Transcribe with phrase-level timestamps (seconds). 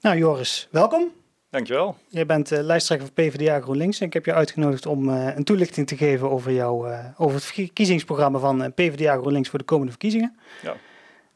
[0.00, 1.12] Nou Joris, welkom.
[1.50, 1.96] Dankjewel.
[2.08, 5.44] Jij bent uh, lijsttrekker van PvdA GroenLinks en ik heb je uitgenodigd om uh, een
[5.44, 9.90] toelichting te geven over, jou, uh, over het verkiezingsprogramma van PvdA GroenLinks voor de komende
[9.90, 10.36] verkiezingen.
[10.62, 10.76] Ja.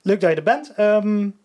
[0.02, 0.78] Leuk dat je er bent.
[0.78, 1.36] Um,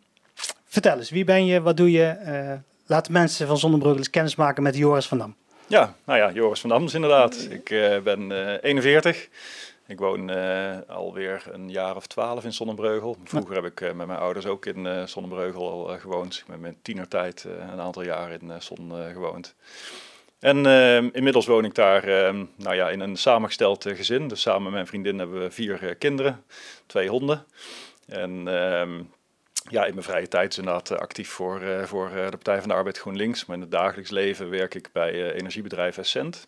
[0.65, 2.59] vertel eens, wie ben je, wat doe je?
[2.85, 5.35] laat de mensen van Zonnebreugel eens kennis maken met Joris van Dam.
[5.71, 7.47] Ja, nou ja, Joris van Dam is inderdaad.
[7.49, 7.63] Ik
[8.03, 8.31] ben
[8.61, 9.29] 41.
[9.87, 13.17] Ik woon uh, alweer een jaar of twaalf in Zonnebreugel.
[13.23, 16.33] Vroeger heb ik met mijn ouders ook in Zonnebreugel al gewoond.
[16.33, 19.55] Ik heb met mijn tienertijd een aantal jaar in Zon gewoond.
[20.39, 20.65] En
[21.13, 24.27] inmiddels woon ik daar nou ja, in een samengesteld gezin.
[24.27, 26.43] Dus samen met mijn vriendin hebben we vier kinderen,
[26.85, 27.45] twee honden.
[28.07, 29.01] En ehm,
[29.69, 32.97] ja, in mijn vrije tijd is inderdaad actief voor, voor de Partij van de Arbeid
[32.97, 33.45] GroenLinks.
[33.45, 36.47] Maar in het dagelijks leven werk ik bij energiebedrijf Essent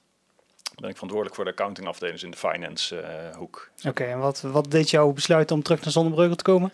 [0.75, 3.03] ben ik verantwoordelijk voor de accountingafdeling in de finance
[3.37, 3.69] hoek.
[3.87, 6.71] Oké, en wat, wat deed jou besluiten om terug naar Zonnebreugel te komen?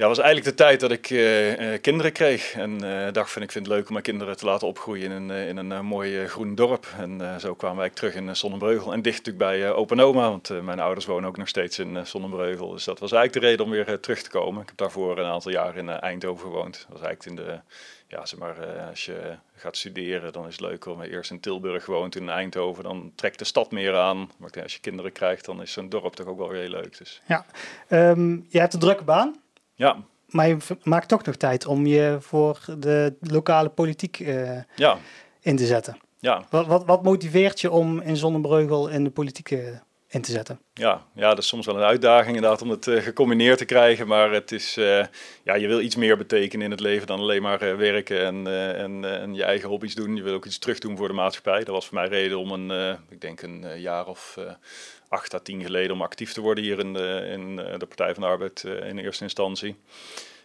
[0.00, 2.54] Ja, was eigenlijk de tijd dat ik uh, uh, kinderen kreeg.
[2.54, 2.78] En
[3.12, 5.56] dacht van ik vind het leuk om mijn kinderen te laten opgroeien in een, in
[5.56, 6.86] een mooi groen dorp.
[6.98, 8.92] En zo kwamen wij terug in Zonnebreugel.
[8.92, 12.70] En dicht natuurlijk bij Open Oma, want mijn ouders wonen ook nog steeds in Zonnebreugel.
[12.70, 14.62] Dus dat was eigenlijk de reden om weer terug te komen.
[14.62, 16.86] Ik heb daarvoor een aantal jaar in Eindhoven gewoond.
[16.88, 17.60] Dat was eigenlijk in de
[18.08, 21.40] ja, zeg maar, uh, als je gaat studeren, dan is het leuk om eerst in
[21.40, 24.30] Tilburg woont, in Eindhoven, dan trekt de stad meer aan.
[24.36, 26.98] Maar als je kinderen krijgt, dan is zo'n dorp toch ook wel weer heel leuk.
[26.98, 27.22] Dus.
[27.26, 27.46] Ja,
[27.88, 29.40] um, je hebt een drukke baan.
[29.80, 29.96] Ja.
[30.26, 34.98] Maar je maakt toch nog tijd om je voor de lokale politiek uh, ja.
[35.40, 35.98] in te zetten.
[36.18, 36.44] Ja.
[36.50, 39.68] Wat, wat, wat motiveert je om in Zonnebreugel in de politiek uh,
[40.08, 40.60] in te zetten.
[40.74, 44.06] Ja, ja, dat is soms wel een uitdaging inderdaad om het uh, gecombineerd te krijgen.
[44.06, 44.74] Maar het is,
[45.44, 49.20] ja, je wil iets meer betekenen in het leven dan alleen maar werken en, en,
[49.20, 50.16] en, je eigen hobby's doen.
[50.16, 51.58] Je wil ook iets terug doen voor de maatschappij.
[51.58, 54.38] Dat was voor mij reden om een, ik denk een jaar of
[55.10, 58.22] acht à tien geleden om actief te worden hier in de, in de Partij van
[58.22, 59.76] de Arbeid in eerste instantie.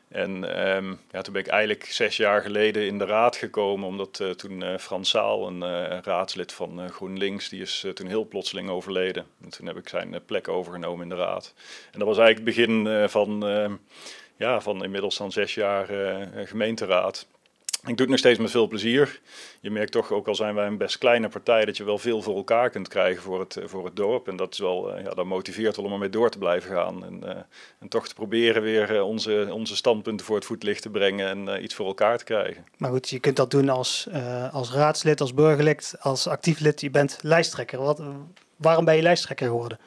[0.08, 4.20] En um, ja, toen ben ik eigenlijk zes jaar geleden in de raad gekomen, omdat
[4.22, 5.64] uh, toen Frans Zaal, een
[6.04, 9.26] raadslid van GroenLinks, die is toen heel plotseling overleden.
[9.44, 11.54] En toen heb ik zijn plek overgenomen in de raad.
[11.92, 13.74] En dat was eigenlijk het begin van, ehm,
[14.38, 15.88] ja, van inmiddels dan zes jaar
[16.46, 17.28] gemeenteraad.
[17.86, 19.20] Ik doe het nog steeds met veel plezier.
[19.60, 22.22] Je merkt toch, ook al zijn wij een best kleine partij, dat je wel veel
[22.22, 24.28] voor elkaar kunt krijgen voor het, voor het dorp.
[24.28, 27.06] En dat, is wel, eh, ja, dat motiveert wel om ermee door te blijven gaan.
[27.06, 27.30] En, uh,
[27.80, 31.76] en toch te proberen weer onze, onze standpunten voor het voetlicht te brengen en iets
[31.76, 32.66] voor elkaar te krijgen.
[32.78, 34.08] Maar goed, je kunt dat doen als,
[34.52, 36.82] als raadslid, als burgerlid, als actief lid.
[36.82, 37.80] Je bent lijsttrekker.
[37.80, 38.02] Wat,
[38.56, 39.80] waarom ben je lijsttrekker geworden?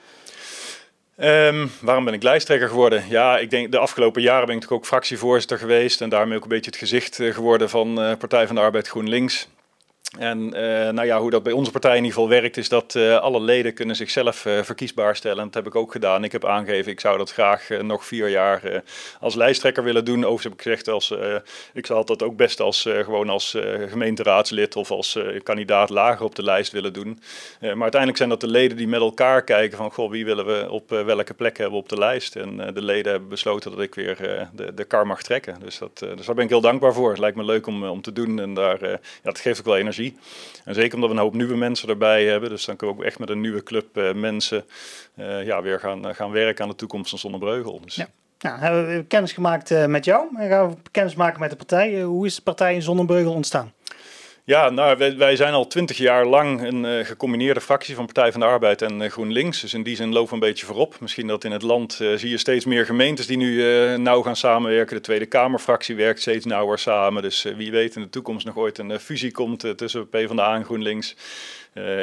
[1.21, 3.05] Um, waarom ben ik lijsttrekker geworden?
[3.09, 6.43] Ja, ik denk de afgelopen jaren ben ik natuurlijk ook fractievoorzitter geweest en daarmee ook
[6.43, 9.49] een beetje het gezicht uh, geworden van uh, Partij van de Arbeid GroenLinks.
[10.17, 10.53] En uh,
[10.89, 13.41] nou ja, hoe dat bij onze partij in ieder geval werkt, is dat uh, alle
[13.41, 15.39] leden kunnen zichzelf uh, verkiesbaar stellen.
[15.39, 16.25] En dat heb ik ook gedaan.
[16.25, 18.83] Ik heb aangegeven, ik zou dat graag nog vier jaar
[19.21, 20.17] als lijsttrekker willen doen.
[20.17, 21.15] Overigens heb ik gezegd, als,
[21.73, 23.57] ik zou dat ook best als, gewoon als
[23.89, 27.21] gemeenteraadslid of als kandidaat lager op de lijst willen doen.
[27.61, 30.71] maar uiteindelijk zijn dat de leden die met elkaar kijken van, goh, wie willen we
[30.71, 32.37] op welke plek hebben op de lijst.
[32.37, 35.57] En de leden hebben besloten dat ik weer de, de kar mag trekken.
[35.65, 37.11] Dus, dat, dus daar ben ik heel dankbaar voor.
[37.11, 39.77] Het lijkt me leuk om, om te doen en daar, ja, dat geeft ook wel
[39.77, 39.98] energie.
[40.65, 42.51] En zeker omdat we een hoop nieuwe mensen erbij hebben.
[42.51, 44.65] Dus dan kunnen we ook echt met een nieuwe club uh, mensen
[45.15, 47.81] uh, ja, weer gaan, uh, gaan werken aan de toekomst van Zonnebreugel.
[47.81, 47.95] Dus.
[47.95, 48.09] Ja.
[48.39, 52.03] Nou, hebben we kennis gemaakt met jou en gaan we kennis maken met de partij.
[52.03, 53.73] hoe is de partij in Zonnebreugel ontstaan?
[54.49, 58.33] Ja, nou, wij, wij, zijn al twintig jaar lang een uh, gecombineerde fractie van Partij
[58.33, 59.61] van de Arbeid en uh, GroenLinks.
[59.61, 61.01] Dus in die zin lopen we een beetje voorop.
[61.01, 63.63] Misschien dat in het land uh, zie je steeds meer gemeentes die nu
[63.97, 64.97] nauw gaan samenwerken.
[64.97, 67.23] De Tweede Kamerfractie werkt steeds nauwer samen.
[67.23, 71.17] Dus wie weet in de toekomst nog ooit een fusie komt tussen PvdA en GroenLinks.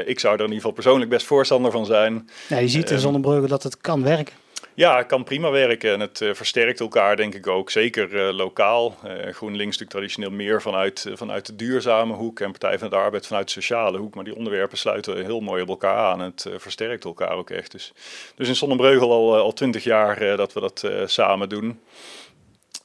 [0.06, 2.30] ik zou er in ieder geval persoonlijk best voorstander van zijn.
[2.48, 4.34] Ja, je ziet in Zonnebrugge dat het kan werken.
[4.76, 8.34] Ja, het kan prima werken en het uh, versterkt elkaar denk ik ook, zeker uh,
[8.34, 8.98] lokaal.
[9.06, 13.28] Uh, GroenLinks natuurlijk traditioneel meer vanuit, vanuit de duurzame hoek en Partij van de Arbeid
[13.28, 14.16] vanuit de sociale hoek.
[14.16, 17.72] Maar die onderwerpen sluiten heel mooi op elkaar aan en het versterkt elkaar ook echt.
[17.72, 17.94] Dus,
[18.36, 21.80] dus in Sonnenbreugel al, al twintig jaar dat we dat samen doen.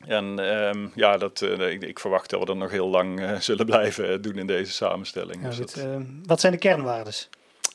[0.06, 4.22] En um, ja, dat, ik, ik, verwacht dat we dat nog heel lang zullen blijven
[4.22, 5.42] doen in deze samenstelling.
[5.42, 5.86] Ja, dus dat...
[6.26, 7.28] wat zijn de kernwaardes?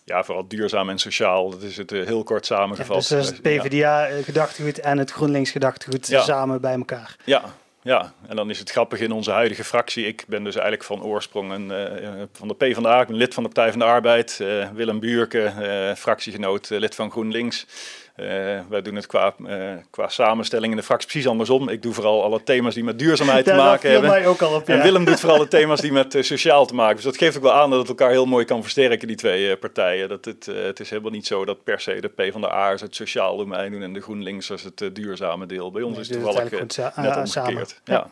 [0.06, 1.50] Ja, vooral duurzaam en sociaal.
[1.50, 3.08] Dat is het uh, heel kort samengevat.
[3.08, 6.22] Ja, dus het PvdA-gedachtegoed en het GroenLinks-gedachtegoed ja.
[6.22, 7.16] samen bij elkaar.
[7.24, 7.44] Ja,
[7.82, 10.06] ja, en dan is het grappig in onze huidige fractie.
[10.06, 13.02] Ik ben dus eigenlijk van oorsprong een, uh, van de PvdA.
[13.02, 14.40] Ik ben lid van de Partij van de Arbeid.
[14.42, 17.66] Uh, Willem Buurke, fractiegenoot, lid van GroenLinks.
[18.70, 19.36] Wij doen het qua,
[19.90, 21.70] qua samenstelling in de fractie precies andersom.
[21.70, 24.10] Ik doe vooral alle thema's die met duurzaamheid te maken hebben.
[24.10, 26.96] Mij ook al op, En Willem doet vooral de thema's die met sociaal te maken.
[26.96, 29.58] Dus dat geeft ook wel aan dat het elkaar heel mooi kan versterken, die twee
[29.58, 30.10] partijen.
[30.10, 32.72] Dat het, het is helemaal niet zo dat per se de P van de A
[32.72, 35.72] het sociaal domein doen en de GroenLinks als het duurzame deel.
[35.72, 36.52] Bij ons is het toevallig
[36.96, 37.82] net omgekeerd.
[37.84, 38.10] Ja.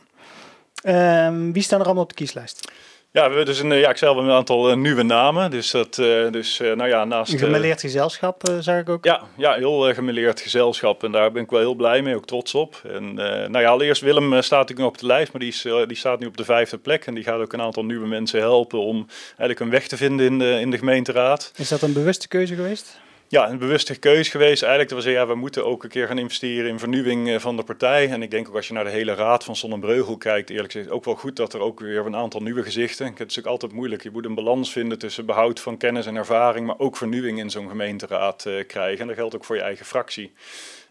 [0.83, 2.71] Ehm, wie staan er allemaal op de kieslijst?
[3.13, 5.51] Ja, we hebben dus een, ja, ik zelf een aantal uh, nieuwe namen.
[5.51, 7.33] Dus dat, uh, dus, uh, nou ja, naast...
[7.33, 9.05] Een gemeleerd gezelschap, zag ik ook.
[9.05, 11.03] Ja, ja heel gemeleerd gezelschap.
[11.03, 12.81] En daar ben ik wel heel blij mee, ook trots op.
[12.93, 15.97] En nou ja, allereerst Willem staat natuurlijk nog op de lijst, maar die, is, die
[15.97, 17.05] staat nu op de vijfde plek.
[17.05, 20.25] En die gaat ook een aantal nieuwe mensen helpen om eigenlijk een weg te vinden
[20.25, 21.51] in de, in de gemeenteraad.
[21.55, 22.99] Is dat een bewuste keuze geweest?
[23.33, 24.61] Ja, een bewuste keuze geweest.
[24.61, 27.55] Eigenlijk dat zeggen, ja, we moeten ook een keer gaan investeren in vernieuwing eh, van
[27.55, 28.09] de partij.
[28.09, 30.91] En ik denk ook als je naar de hele raad van Zonnebreugel kijkt, eerlijk gezegd
[30.91, 33.05] ook wel goed dat er ook weer een aantal nieuwe gezichten.
[33.05, 34.03] Het is natuurlijk altijd moeilijk.
[34.03, 37.49] Je moet een balans vinden tussen behoud van kennis en ervaring, maar ook vernieuwing in
[37.49, 39.01] zo'n gemeenteraad uh, krijgen.
[39.01, 40.33] En dat geldt ook voor je eigen fractie.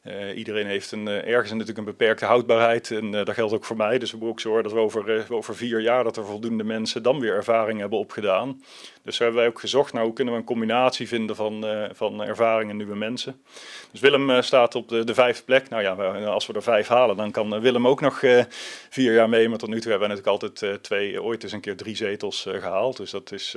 [0.06, 3.64] Uh, iedereen heeft een, uh, ergens natuurlijk een beperkte houdbaarheid en uh, dat geldt ook
[3.64, 3.99] voor mij.
[3.99, 7.02] Dus we moeten ook zorgen dat we over, over vier jaar dat er voldoende mensen
[7.02, 8.62] dan weer ervaring hebben opgedaan.
[9.02, 12.70] Dus hebben wij ook gezocht naar hoe kunnen we een combinatie vinden van, van ervaring
[12.70, 13.43] en nieuwe mensen.
[13.90, 15.69] Dus Willem staat op de, de vijfde plek.
[15.69, 15.94] Nou ja,
[16.25, 18.19] als we er vijf halen, dan kan Willem ook nog
[18.90, 19.49] vier jaar mee.
[19.49, 22.46] Maar tot nu toe hebben we natuurlijk altijd twee, ooit eens een keer drie zetels
[22.50, 22.96] gehaald.
[22.96, 23.56] Dus dat is...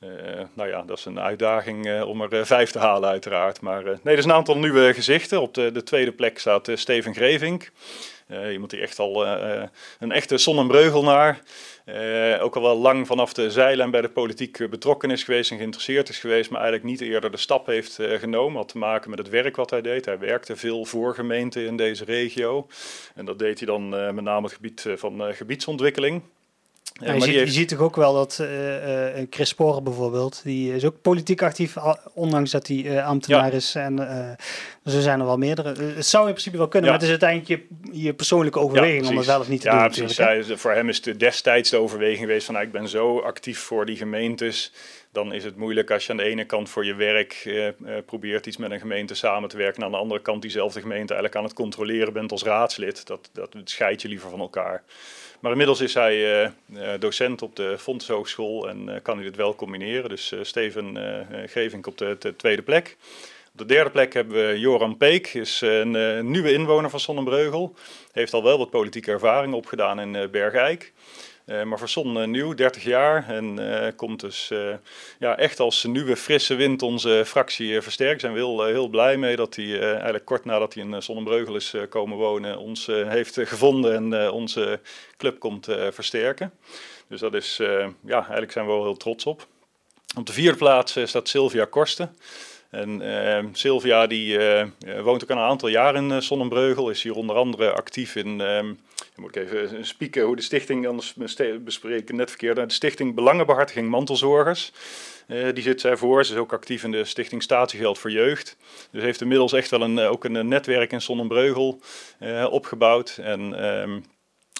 [0.00, 0.10] Uh,
[0.54, 3.60] nou ja, dat is een uitdaging uh, om er uh, vijf te halen uiteraard.
[3.60, 5.40] Maar nee, er is een aantal nieuwe gezichten.
[5.40, 7.70] Op de, de tweede plek staat Steven Grevink.
[8.50, 9.26] iemand die echt al
[9.98, 11.34] een echte zonnebreugel
[12.40, 16.08] ook al wel lang vanaf de zijlijn bij de politiek betrokken is geweest en geïnteresseerd
[16.08, 18.56] is geweest, maar eigenlijk niet eerder de stap heeft genomen.
[18.56, 20.04] Had te maken met het werk wat hij deed.
[20.04, 22.66] Hij werkte veel voor gemeenten in deze regio.
[23.14, 26.22] En dat deed hij dan met name het gebied van gebiedsontwikkeling.
[27.00, 30.74] Ja, je, ziet, je, ziet, toch ook wel dat uh, uh, Chris Sporen bijvoorbeeld, die
[30.74, 31.76] is ook politiek actief,
[32.14, 33.74] ondanks dat hij uh, ambtenaar is.
[33.74, 34.36] En
[34.84, 35.68] zo zijn er wel meerdere.
[35.68, 39.16] het zou in principe wel kunnen, maar het is uiteindelijk je, je persoonlijke overweging om
[39.16, 39.78] het wel of niet te doen.
[39.78, 40.16] Ja, precies.
[40.16, 43.58] Hij, voor hem is het destijds de overweging geweest van, nou, ik ben zo actief
[43.58, 44.72] voor die gemeentes.
[45.12, 47.48] Dan is het moeilijk als je aan de ene kant voor je werk
[48.06, 49.80] probeert iets met een gemeente samen te werken.
[49.80, 53.06] En aan de andere kant diezelfde gemeente eigenlijk aan het controleren bent als raadslid.
[53.06, 54.82] Dat, dat scheid je liever van elkaar.
[55.40, 59.36] Maar inmiddels is hij eh, eh, docent op de Fondshogeschool en eh, kan hij dit
[59.36, 60.08] wel combineren.
[60.08, 60.96] Dus Steven
[61.46, 62.96] Gevink op de, de, tweede plek.
[63.52, 67.74] Op de derde plek hebben we Joran Peek, is een nieuwe inwoner van Sonnenbreugel.
[68.12, 70.92] Heeft al wel wat politieke ervaring opgedaan in Bergijk.
[71.48, 73.28] Uh, maar voor uh, nieuw, 30 jaar.
[73.28, 74.52] En uh, komt dus
[75.18, 78.20] ja, echt als nieuwe frisse wind onze fractie versterkt.
[78.20, 82.16] Zijn we heel, blij mee dat hij eigenlijk kort nadat hij in Zonnebreugel is komen
[82.16, 84.80] wonen, ons heeft gevonden en onze
[85.16, 86.52] club komt versterken.
[87.08, 87.56] Dus dat is,
[88.04, 89.46] ja, eigenlijk zijn we wel heel trots op.
[90.16, 92.16] Op de vierde plaats staat Sylvia Korsten.
[92.70, 94.38] En Sylvia die
[95.02, 98.42] woont ook al een aantal jaar in uh, Sonnenbreugel, is hier onder andere actief in,
[99.18, 101.14] uh, moet ik even spieken hoe de stichting, anders
[101.60, 104.72] bespreken net verkeerd, de stichting Belangenbehartiging Mantelzorgers.
[105.26, 108.56] die zit zij voor, ze is ook actief in de stichting Statiegeld voor Jeugd.
[108.90, 111.80] Dus heeft inmiddels echt wel een, ook een netwerk in Sonnenbreugel
[112.50, 113.18] opgebouwd.
[113.22, 114.00] En ehm,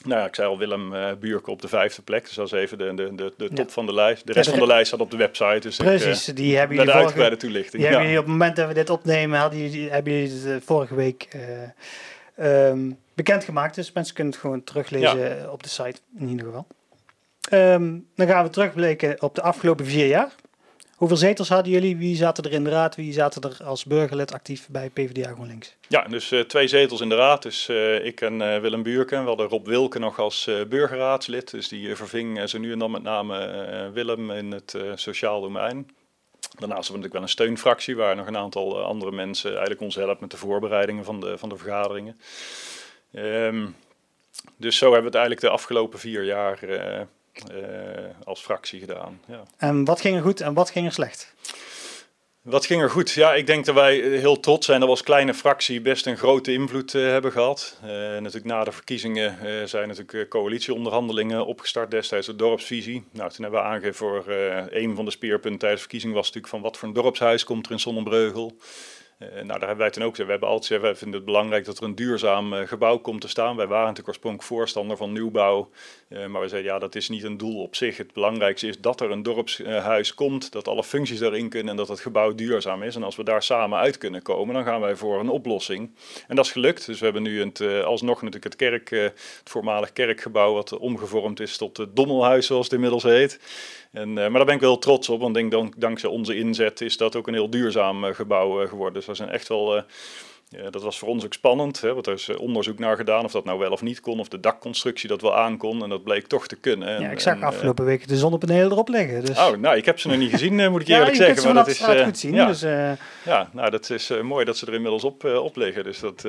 [0.04, 2.24] nou ja, ik zei al Willem uh, Buurke op de vijfde plek.
[2.24, 4.26] Dus dat is even de, de, de, de top van de lijst.
[4.26, 5.58] De rest van de lijst staat op de website.
[5.60, 7.82] Dus Precies, ik, uh, die hebben jullie vorige, bij de toelichting.
[7.82, 7.88] Die ja.
[7.88, 10.94] hebben jullie op het moment dat we dit opnemen, hadden jullie, hebben jullie uh, vorige
[10.94, 11.28] week
[12.40, 13.74] um, bekendgemaakt.
[13.74, 15.50] Dus mensen kunnen het gewoon teruglezen ja.
[15.50, 16.66] op de site in ieder geval.
[17.52, 20.34] Um, dan gaan we terugblikken op de afgelopen vier jaar.
[20.96, 21.96] Hoeveel zetels hadden jullie?
[21.96, 22.96] Wie zaten er in de raad?
[22.96, 25.76] Wie zaten er als burgerlid actief bij PvdA GroenLinks?
[25.88, 27.42] Ja, dus uh, twee zetels in de raad.
[27.42, 29.20] Dus uh, ik en uh, Willem Buurken.
[29.20, 31.50] We hadden Rob Wilken nog als burgerraadslid.
[31.50, 35.90] Dus die verving zo nu en dan met name Willem in het sociaal domein.
[36.40, 39.94] Daarnaast hebben we natuurlijk wel een steunfractie waar nog een aantal andere mensen eigenlijk ons
[39.94, 42.20] helpen met de voorbereidingen van de, van de vergaderingen.
[43.12, 43.76] Um,
[44.56, 47.00] dus zo hebben we het eigenlijk de afgelopen vier jaar uh,
[48.24, 49.20] als fractie gedaan.
[49.26, 49.42] Ja.
[49.56, 51.34] En wat ging er goed en wat ging er slecht?
[52.48, 53.10] Wat ging er goed?
[53.10, 56.16] Ja, ik denk dat wij heel trots zijn dat we als kleine fractie best een
[56.16, 57.78] grote invloed uh, hebben gehad.
[57.82, 63.04] Uh, natuurlijk na de verkiezingen uh, zijn natuurlijk coalitieonderhandelingen opgestart destijds, de dorpsvisie.
[63.12, 64.24] Nou, toen hebben we aangegeven voor
[64.70, 67.66] een van de speerpunten tijdens de verkiezing was natuurlijk van wat voor een dorpshuis komt
[67.66, 68.56] er in Zonnebreugel.
[69.18, 70.16] Uh, nou, daar hebben wij toen ook.
[70.16, 73.20] We hebben altijd gezegd, wij vinden het belangrijk dat er een duurzaam uh, gebouw komt
[73.20, 73.56] te staan.
[73.56, 75.70] Wij waren natuurlijk oorspronkelijk voorstander van nieuwbouw.
[76.08, 77.96] Uh, maar we zeiden, ja, dat is niet een doel op zich.
[77.96, 81.88] Het belangrijkste is dat er een dorpshuis komt, dat alle functies erin kunnen en dat
[81.88, 82.96] het gebouw duurzaam is.
[82.96, 85.90] En als we daar samen uit kunnen komen, dan gaan wij voor een oplossing.
[86.28, 86.86] En dat is gelukt.
[86.86, 91.76] Dus we hebben nu alsnog natuurlijk het, kerk, het voormalig kerkgebouw, wat omgevormd is tot
[91.76, 93.38] het Dommelhuis, zoals het inmiddels heet.
[93.92, 96.96] En, maar daar ben ik wel trots op, want denk, dank, dankzij onze inzet is
[96.96, 98.94] dat ook een heel duurzaam gebouw geworden.
[98.94, 99.84] Dus we zijn echt wel
[100.70, 103.32] dat was voor ons ook spannend, hè, want er is eh, onderzoek naar gedaan of
[103.32, 105.82] dat nou wel of niet kon, of de dakconstructie dat wel aankon.
[105.82, 106.88] En dat bleek toch te kunnen.
[106.88, 109.24] En, ja, ik zag en, afgelopen uh, week de zonnepanelen erop leggen.
[109.24, 109.38] Dus.
[109.38, 111.44] Oh, nou, ik heb ze nog niet gezien, moet ik eerlijk zeggen.
[111.44, 112.34] maar dat is uh, goed zien.
[112.34, 112.60] Ja, dus,
[113.24, 115.84] ja nou, dat is mooi dat ze er inmiddels op, op liggen.
[115.84, 116.22] Dus dat,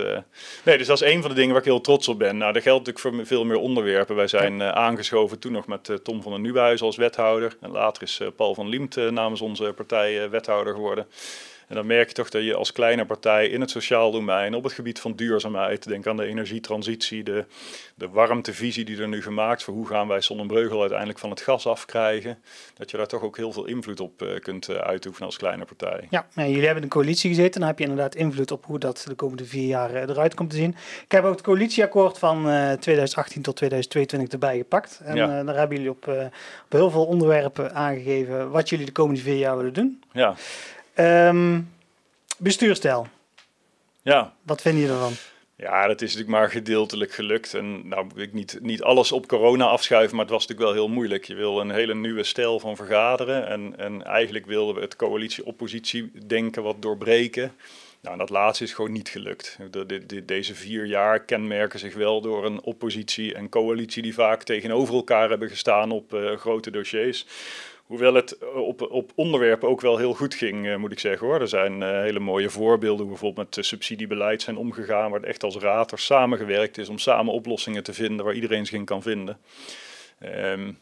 [0.64, 2.38] nee, dus dat is een van de dingen waar ik heel trots op ben.
[2.38, 4.16] Nou, dat geldt natuurlijk voor veel meer onderwerpen.
[4.16, 7.58] Wij zijn aangeschoven toen nog met Tom van den Nieuwhuis als wethouder.
[7.62, 11.08] En later is Paul van Liemt namens onze partij wethouder geworden.
[11.70, 14.64] En dan merk je toch dat je als kleine partij in het sociaal domein, op
[14.64, 17.46] het gebied van duurzaamheid, denk aan de energietransitie, de,
[17.96, 21.68] de warmtevisie die er nu gemaakt voor hoe gaan wij Zonnebreugel uiteindelijk van het gas
[21.68, 22.38] afkrijgen,
[22.74, 25.66] dat je daar toch ook heel veel invloed op uh, kunt uh, uitoefenen als kleine
[25.66, 26.08] partij.
[26.10, 28.80] Ja, en jullie hebben in een coalitie gezeten, dan heb je inderdaad invloed op hoe
[28.80, 30.76] dat de komende vier jaar uh, eruit komt te zien.
[31.04, 32.38] Ik heb ook het coalitieakkoord van
[32.80, 35.02] 2018 tot 2022 erbij gepakt.
[35.04, 35.44] En ja.
[35.44, 36.08] daar hebben jullie op,
[36.66, 40.04] op heel veel onderwerpen aangegeven wat jullie de komende vier jaar willen doen.
[40.12, 40.36] Ja.
[41.00, 41.74] Um,
[42.38, 43.08] bestuurstijl.
[44.02, 44.34] Ja.
[44.42, 45.14] Wat vind je ervan?
[45.56, 47.54] Ja, dat is natuurlijk maar gedeeltelijk gelukt.
[47.54, 50.84] En nou wil ik niet, niet alles op corona afschuiven, maar het was natuurlijk wel
[50.84, 51.26] heel moeilijk.
[51.26, 53.48] Je wil een hele nieuwe stijl van vergaderen.
[53.48, 57.52] En, en eigenlijk wilden we het coalitie-oppositie denken wat doorbreken.
[58.02, 59.58] Nou, dat laatste is gewoon niet gelukt.
[59.72, 64.14] De, de, de, deze vier jaar kenmerken zich wel door een oppositie en coalitie die
[64.14, 67.26] vaak tegenover elkaar hebben gestaan op uh, grote dossiers.
[67.90, 71.28] Hoewel het eh, op, op onderwerpen ook wel heel goed ging, uh, moet ik zeggen
[71.28, 71.42] hoor.
[71.42, 75.56] Er zijn uh, hele mooie voorbeelden bijvoorbeeld met subsidiebeleid zijn omgegaan, waar het echt als
[75.56, 79.38] raad er samengewerkt is om samen oplossingen te vinden waar iedereen zich in kan vinden.
[80.24, 80.78] Um,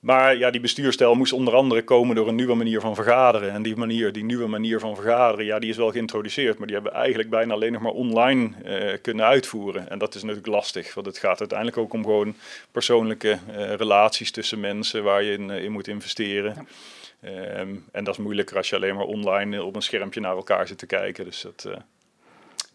[0.00, 3.50] maar ja, die bestuurstijl moest onder andere komen door een nieuwe manier van vergaderen.
[3.50, 6.58] En die, manier, die nieuwe manier van vergaderen, ja, die is wel geïntroduceerd.
[6.58, 9.90] Maar die hebben we eigenlijk bijna alleen nog maar online uh, kunnen uitvoeren.
[9.90, 10.94] En dat is natuurlijk lastig.
[10.94, 12.34] Want het gaat uiteindelijk ook om gewoon
[12.72, 16.54] persoonlijke uh, relaties tussen mensen waar je in, uh, in moet investeren.
[16.54, 17.60] Ja.
[17.60, 20.66] Um, en dat is moeilijker als je alleen maar online op een schermpje naar elkaar
[20.66, 21.24] zit te kijken.
[21.24, 21.68] Dus dat,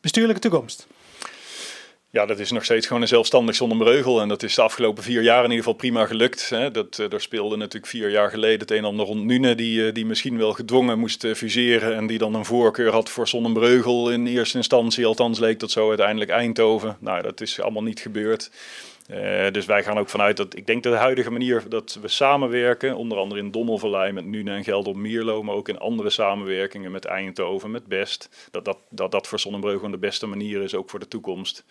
[0.01, 0.87] Bestuurlijke toekomst.
[2.15, 4.21] Ja, dat is nog steeds gewoon een zelfstandig zonder breugel.
[4.21, 6.49] En dat is de afgelopen vier jaar in ieder geval prima gelukt.
[6.49, 6.71] Hè.
[6.71, 9.79] Dat, uh, er speelde natuurlijk vier jaar geleden het een en ander rond Nune, die,
[9.79, 11.95] uh, die misschien wel gedwongen moest uh, fuseren.
[11.95, 15.05] En die dan een voorkeur had voor Zonnebreugel in eerste instantie.
[15.05, 16.97] Althans leek dat zo uiteindelijk Eindhoven.
[16.99, 18.51] Nou, dat is allemaal niet gebeurd.
[19.07, 22.07] Uh, dus wij gaan ook vanuit dat, ik denk dat de huidige manier dat we
[22.07, 26.91] samenwerken, onder andere in Dommelvallei met Nune en Gelder Mierlo, maar ook in andere samenwerkingen
[26.91, 30.89] met Eindhoven, met Best, dat dat, dat, dat voor Zonnebreugel de beste manier is, ook
[30.89, 31.65] voor de toekomst.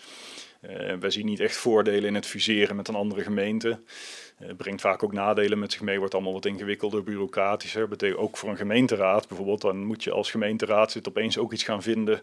[0.70, 3.68] Uh, wij zien niet echt voordelen in het fuseren met een andere gemeente.
[3.68, 7.88] Uh, het brengt vaak ook nadelen met zich mee, wordt allemaal wat ingewikkelder, bureaucratischer.
[7.88, 11.64] Betekent ook voor een gemeenteraad bijvoorbeeld, dan moet je als gemeenteraad zit opeens ook iets
[11.64, 12.22] gaan vinden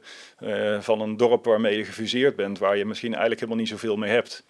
[0.80, 4.12] van een dorp waarmee je gefuseerd bent, waar je misschien eigenlijk helemaal niet zoveel mee
[4.12, 4.44] hebt.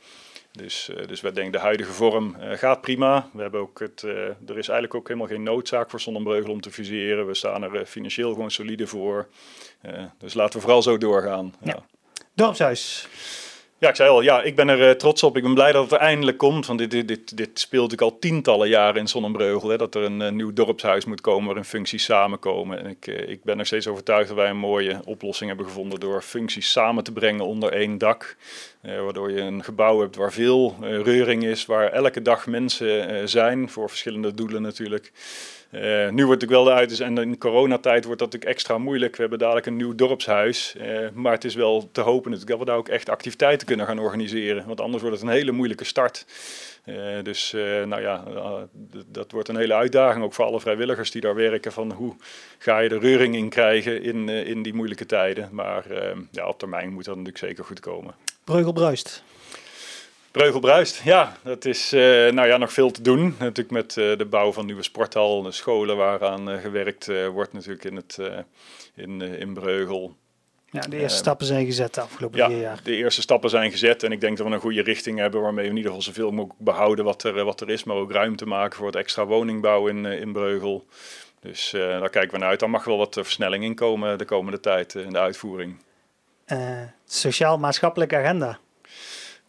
[0.61, 3.29] Dus, uh, dus wij denken de huidige vorm uh, gaat prima.
[3.33, 6.61] We hebben ook het, uh, er is eigenlijk ook helemaal geen noodzaak voor Zonnebreugel om
[6.61, 7.27] te fuseren.
[7.27, 9.27] We staan er financieel gewoon solide voor.
[10.17, 11.53] dus laten we vooral zo doorgaan.
[11.63, 11.73] Ja.
[11.73, 11.85] ja.
[12.33, 13.07] Dorpshuis.
[13.79, 15.37] Ja, ik zei al, ja, ik ben er uh, trots op.
[15.37, 16.65] Ik ben blij dat het er eindelijk komt.
[16.65, 19.69] Want dit, dit, dit, dit speelt ik al tientallen jaren in Zonnebreugel.
[19.69, 22.79] Hè, dat er een uh, nieuw dorpshuis moet komen waarin functies samenkomen.
[22.79, 25.99] En ik, uh, ik ben er steeds overtuigd dat wij een mooie oplossing hebben gevonden
[25.99, 28.35] door functies samen te brengen onder één dak.
[28.81, 33.89] waardoor je een gebouw hebt waar veel reuring is, waar elke dag mensen zijn, voor
[33.89, 35.11] verschillende doelen natuurlijk.
[35.71, 39.15] Uh, nu wordt het wel de uit en in coronatijd wordt dat natuurlijk extra moeilijk.
[39.15, 42.65] We hebben dadelijk een nieuw dorpshuis, uh, maar het is wel te hopen dat we
[42.65, 46.25] daar ook echt activiteiten kunnen gaan organiseren, want anders wordt het een hele moeilijke start.
[46.85, 47.51] Uh, dus
[47.85, 48.23] nou ja,
[49.07, 51.71] dat wordt een hele uitdaging ook voor alle vrijwilligers die daar werken.
[51.71, 52.15] Van hoe
[52.57, 55.49] ga je de reuring in krijgen in, in die moeilijke tijden?
[55.51, 55.85] Maar
[56.31, 58.15] ja, op termijn moet dat natuurlijk zeker goed komen.
[58.43, 59.23] Breugel bruist.
[60.31, 63.35] Breugel bruist, ja, dat is uh, nou ja, nog veel te doen.
[63.39, 67.83] Natuurlijk met uh, de bouw van nieuwe sporthal, de scholen waaraan uh, gewerkt wordt natuurlijk
[67.83, 68.19] in, het,
[68.95, 70.15] in, in Breugel.
[70.71, 72.79] Ja, de eerste stappen zijn gezet de afgelopen ja, vier jaar.
[72.83, 75.63] de eerste stappen zijn gezet en ik denk dat we een goede richting hebben waarmee
[75.63, 78.45] we in ieder geval zoveel mogelijk behouden wat er, wat er is, maar ook ruimte
[78.45, 80.85] maken voor het extra woningbouw in, in Breugel.
[81.41, 82.59] Dus daar kijken we naar uit.
[82.59, 85.77] Daar mag wel wat versnelling in komen de komende tijd in de uitvoering.
[87.05, 88.59] Sociaal-maatschappelijke agenda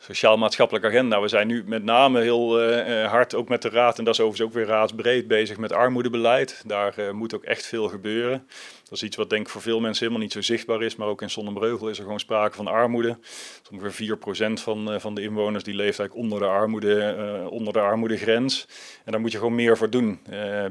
[0.03, 1.21] sociaal-maatschappelijke agenda.
[1.21, 4.21] We zijn nu met name heel uh, hard, ook met de Raad, en dat is
[4.21, 6.63] overigens ook weer raadsbreed, bezig met armoedebeleid.
[6.67, 8.47] Daar uh, moet ook echt veel gebeuren.
[8.83, 11.09] Dat is iets wat denk ik voor veel mensen helemaal niet zo zichtbaar is, maar
[11.09, 13.19] ook in Zonnebreugel is er gewoon sprake van armoede.
[13.73, 18.67] Ongeveer 4% van, van de inwoners die leeft eigenlijk onder de, armoede, onder de armoedegrens.
[19.05, 20.21] En daar moet je gewoon meer voor doen.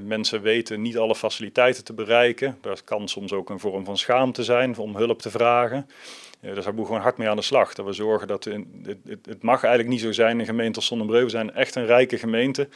[0.01, 2.57] mensen weten niet alle faciliteiten te bereiken.
[2.61, 5.87] Dat kan soms ook een vorm van schaamte zijn om hulp te vragen.
[6.41, 7.73] Uh, dus daar moet gewoon hard mee aan de slag.
[7.73, 10.39] Dat we zorgen dat het, het, het, mag eigenlijk niet zo zijn.
[10.39, 12.67] Een gemeente als Sonnenbreugel zijn echt een rijke gemeente.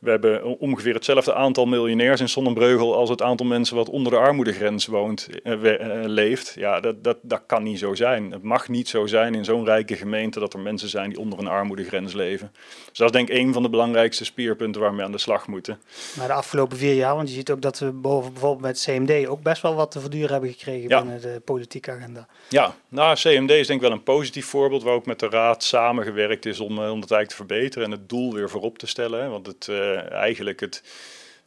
[0.00, 4.18] We hebben ongeveer hetzelfde aantal miljonairs in Sonnenbreugel als het aantal mensen wat onder de
[4.18, 6.52] armoedegrens woont, uh, leeft.
[6.56, 8.30] Ja, dat, dat, dat kan niet zo zijn.
[8.30, 11.38] Het mag niet zo zijn in zo'n rijke gemeente dat er mensen zijn die onder
[11.38, 12.52] een armoedegrens leven.
[12.88, 15.46] Dus dat is denk ik een van de belangrijkste spierpunten waar we aan de slag
[15.46, 15.80] moeten.
[16.16, 19.26] Maar de afgelopen vier jaar, want je ziet ook dat we boven, bijvoorbeeld met CMD
[19.26, 22.26] ook best wel wat te verduren hebben gekregen binnen de politieke agenda.
[22.48, 25.64] Ja, nou, CMD is denk ik wel een positief voorbeeld waar ook met de Raad
[25.64, 28.86] samengewerkt is om, eh, om het eigenlijk te verbeteren en het doel weer voorop te
[28.86, 29.22] stellen.
[29.22, 29.28] Hè?
[29.28, 30.82] Want het, uh, eigenlijk het,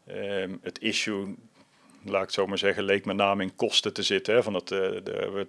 [0.08, 1.36] uh, het issue
[2.06, 4.34] laat ik het zo maar zeggen, leek met name in kosten te zitten.
[4.34, 5.02] Hè, van dat, de,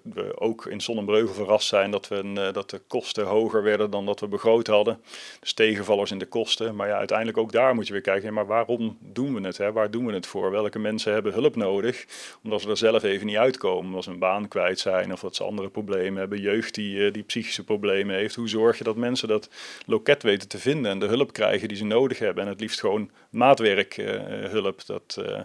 [0.02, 4.06] we, ook in Sonnenbreugel verrast zijn dat, we uh, dat de kosten hoger werden dan
[4.06, 5.00] dat we begroot hadden.
[5.40, 6.76] Dus tegenvallers in de kosten.
[6.76, 9.56] Maar ja, uiteindelijk ook daar moet je weer kijken, maar waarom doen we het?
[9.56, 9.72] Hè?
[9.72, 10.50] Waar doen we het voor?
[10.50, 12.06] Welke mensen hebben hulp nodig?
[12.42, 13.84] Omdat ze er zelf even niet uitkomen.
[13.84, 16.40] Omdat ze een baan kwijt zijn of dat ze andere problemen hebben.
[16.40, 18.34] Jeugd die, uh, die psychische problemen heeft.
[18.34, 19.48] Hoe zorg je dat mensen dat
[19.86, 22.44] loket weten te vinden en de hulp krijgen die ze nodig hebben?
[22.44, 24.86] En het liefst gewoon maatwerkhulp.
[24.86, 25.16] dat...
[25.20, 25.40] Uh,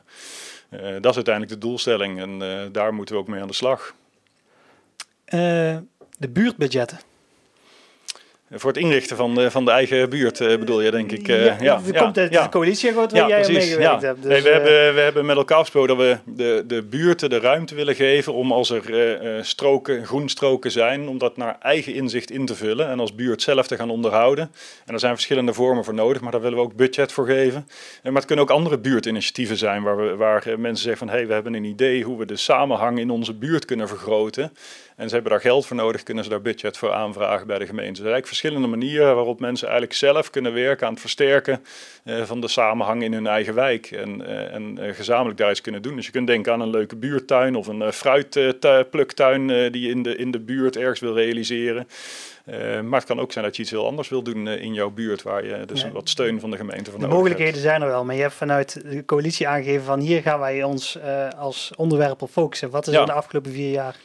[0.69, 3.95] dat is uiteindelijk de doelstelling en uh, daar moeten we ook mee aan de slag.
[5.33, 5.77] Uh,
[6.17, 6.99] de buurtbudgetten.
[8.51, 11.27] Voor het inrichten van de, van de eigen buurt uh, bedoel je, denk ik.
[11.27, 12.43] Uh, ja, ja, ja, komt uit ja.
[12.43, 14.07] de coalitie waar ja, jij precies, meegewerkt ja.
[14.07, 14.23] hebt.
[14.23, 17.29] Dus, nee, we, uh, hebben, we hebben met elkaar afgesproken dat we de, de buurten
[17.29, 18.83] de ruimte willen geven om als er
[19.45, 23.67] stroken, groenstroken zijn, om dat naar eigen inzicht in te vullen en als buurt zelf
[23.67, 24.51] te gaan onderhouden.
[24.85, 27.67] En er zijn verschillende vormen voor nodig, maar daar willen we ook budget voor geven.
[28.03, 31.15] En, maar het kunnen ook andere buurtinitiatieven zijn waar, we, waar mensen zeggen van hé,
[31.15, 34.51] hey, we hebben een idee hoe we de samenhang in onze buurt kunnen vergroten.
[34.99, 37.65] En ze hebben daar geld voor nodig, kunnen ze daar budget voor aanvragen bij de
[37.65, 37.91] gemeente.
[37.91, 41.63] Dus er zijn verschillende manieren waarop mensen eigenlijk zelf kunnen werken aan het versterken
[42.03, 43.91] uh, van de samenhang in hun eigen wijk.
[43.91, 45.95] En, uh, en uh, gezamenlijk daar iets kunnen doen.
[45.95, 50.15] Dus je kunt denken aan een leuke buurtuin of een fruitpluktuin die je in de,
[50.15, 51.87] in de buurt ergens wil realiseren.
[52.83, 55.21] maar het kan ook zijn dat je iets heel anders wil doen in jouw buurt,
[55.21, 55.91] waar je dus ja.
[55.91, 57.65] wat steun van de gemeente van De mogelijkheden hebt.
[57.65, 60.97] zijn er wel, maar je hebt vanuit de coalitie aangegeven van hier gaan wij ons
[61.37, 62.69] als onderwerp op focussen.
[62.69, 62.99] Wat is ja.
[62.99, 63.95] er de afgelopen vier jaar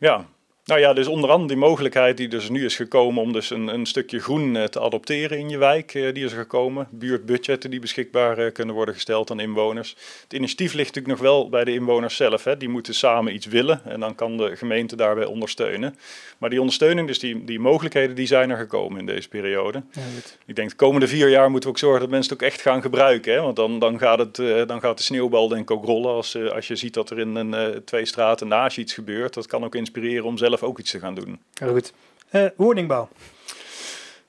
[0.00, 0.24] ja,
[0.68, 3.68] nou ja, dus onder andere die mogelijkheid die dus nu is gekomen om dus een,
[3.68, 6.88] een stukje groen uh, te adopteren in je wijk, uh, die is er gekomen.
[6.90, 9.96] Buurtbudgetten die beschikbaar uh, kunnen worden gesteld aan inwoners.
[10.22, 12.44] Het initiatief ligt natuurlijk nog wel bij de inwoners zelf.
[12.44, 12.56] Hè.
[12.56, 15.96] Die moeten samen iets willen en dan kan de gemeente daarbij ondersteunen.
[16.38, 19.82] Maar die ondersteuning, dus die, die mogelijkheden, die zijn er gekomen in deze periode.
[19.92, 20.02] Ja,
[20.46, 22.60] Ik denk de komende vier jaar moeten we ook zorgen dat mensen het ook echt
[22.60, 23.32] gaan gebruiken.
[23.32, 23.40] Hè.
[23.40, 24.36] Want dan, dan, gaat het,
[24.68, 27.34] dan gaat de sneeuwbal denk ik ook rollen als, als je ziet dat er in
[27.34, 29.34] een, twee straten naast je iets gebeurt.
[29.34, 31.40] Dat kan ook inspireren om zelf ook iets te gaan doen.
[31.54, 31.92] Heel goed.
[32.32, 33.08] Uh, woningbouw.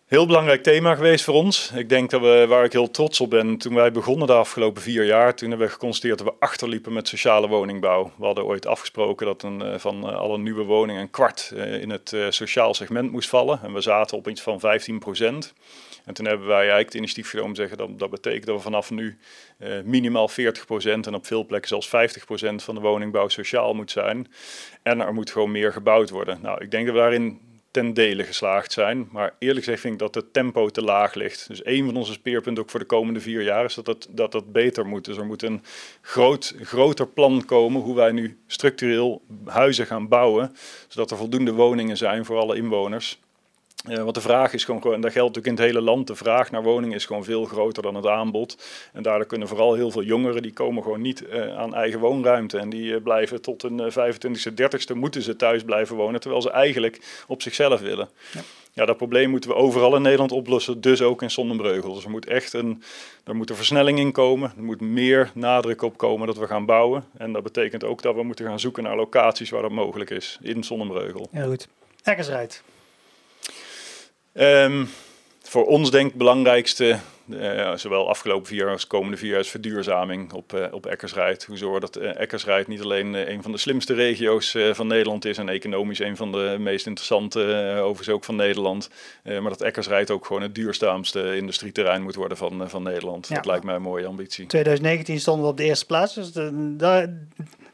[0.06, 1.72] Heel belangrijk thema geweest voor ons.
[1.76, 4.82] Ik denk dat we, waar ik heel trots op ben, toen wij begonnen de afgelopen
[4.82, 8.12] vier jaar, toen hebben we geconstateerd dat we achterliepen met sociale woningbouw.
[8.18, 11.90] We hadden ooit afgesproken dat een, uh, van uh, alle nieuwe woningen een kwart in
[11.90, 13.60] het sociaal segment moest vallen.
[13.64, 15.54] En we zaten op iets van 15 procent.
[16.06, 18.92] En toen hebben wij eigenlijk het initiatief genomen zeggen dat dat betekent dat we vanaf
[18.92, 19.18] nu
[19.58, 20.34] uh, minimaal 40%
[20.84, 24.28] en op veel plekken zelfs 50% van de woningbouw sociaal moet zijn.
[24.84, 26.40] En er moet gewoon meer gebouwd worden.
[26.42, 27.40] Nou, ik denk dat we daarin
[27.72, 29.08] ten dele geslaagd zijn.
[29.12, 31.48] Maar eerlijk gezegd vind ik dat het tempo te laag ligt.
[31.48, 34.52] Dus een van onze speerpunten ook voor de komende vier jaar is dat dat het
[34.52, 35.06] beter moet.
[35.06, 35.64] Dus er moet een
[36.02, 40.56] groot, groter plan komen hoe wij nu structureel huizen gaan bouwen.
[40.88, 43.20] Zodat er voldoende woningen zijn voor alle inwoners.
[43.88, 46.16] Uh, want de vraag is gewoon, en dat geldt natuurlijk in het hele land, de
[46.16, 48.64] vraag naar woningen is gewoon veel groter dan het aanbod.
[48.94, 52.58] En daardoor kunnen vooral heel veel jongeren, die komen gewoon niet uh, aan eigen woonruimte.
[52.58, 56.52] En die uh, blijven tot hun 25e, 30e, moeten ze thuis blijven wonen, terwijl ze
[56.52, 58.10] eigenlijk op zichzelf willen.
[58.32, 58.42] Ja.
[58.74, 58.86] ja.
[58.86, 61.94] dat probleem moeten we overal in Nederland oplossen, dus ook in Sonnenbreugel.
[61.94, 62.84] Dus er moet echt een,
[63.24, 66.66] er moet een versnelling in komen, er moet meer nadruk op komen dat we gaan
[66.66, 67.06] bouwen.
[67.18, 70.38] En dat betekent ook dat we moeten gaan zoeken naar locaties waar dat mogelijk is,
[70.42, 71.28] in Sonnenbreugel.
[71.32, 71.68] Ja goed.
[72.04, 72.64] Eckersrijd.
[74.40, 74.90] Um,
[75.42, 79.50] voor ons denk ik belangrijkste, uh, zowel afgelopen vier jaar als komende vier jaar, is
[79.50, 81.46] verduurzaming op, uh, op Eckersrijd.
[81.46, 85.38] Hoe zorgen dat uh, Eckersrijd niet alleen een van de slimste regio's van Nederland is
[85.38, 87.40] en economisch een van de meest interessante,
[87.80, 88.90] overigens ook van Nederland.
[89.24, 93.28] maar dat Eckersrijd ook gewoon het duurzaamste industrieterrein moet worden van, van Nederland.
[93.28, 93.36] Ja.
[93.36, 94.46] Dat lijkt mij een mooie ambitie.
[94.46, 97.10] 2019 stonden we op de eerste plaats, dus de, daar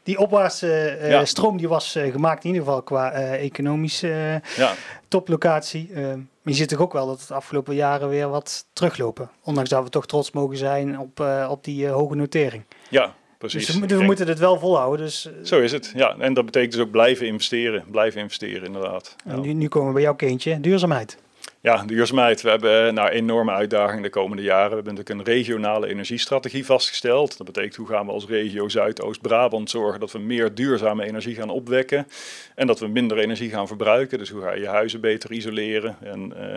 [0.06, 1.24] die opwaartse uh, ja.
[1.24, 4.74] stroom die was uh, gemaakt in ieder geval qua uh, economische ja.
[5.08, 5.90] toplocatie.
[5.92, 9.30] maar je ziet toch ook wel dat het de afgelopen jaren weer wat teruglopen.
[9.44, 12.64] Ondanks dat we toch trots mogen zijn op, op die hoge notering.
[12.88, 13.66] Ja, precies.
[13.66, 15.06] Dus we, we moeten het wel volhouden.
[15.06, 16.16] Dus, Zo is het, ja.
[16.18, 17.84] En dat betekent dus ook blijven investeren.
[17.90, 19.16] Blijven investeren, inderdaad.
[19.24, 21.18] En nu, nu komen we bij jouw kindje, duurzaamheid.
[21.66, 22.42] Ja, duurzaamheid.
[22.42, 24.68] We hebben nou, enorme uitdagingen de komende jaren.
[24.68, 27.36] We hebben natuurlijk een regionale energiestrategie vastgesteld.
[27.36, 31.50] Dat betekent hoe gaan we als regio Zuidoost-Brabant zorgen dat we meer duurzame energie gaan
[31.50, 32.06] opwekken.
[32.54, 34.18] En dat we minder energie gaan verbruiken.
[34.18, 35.96] Dus hoe ga je je huizen beter isoleren.
[36.02, 36.56] En, uh,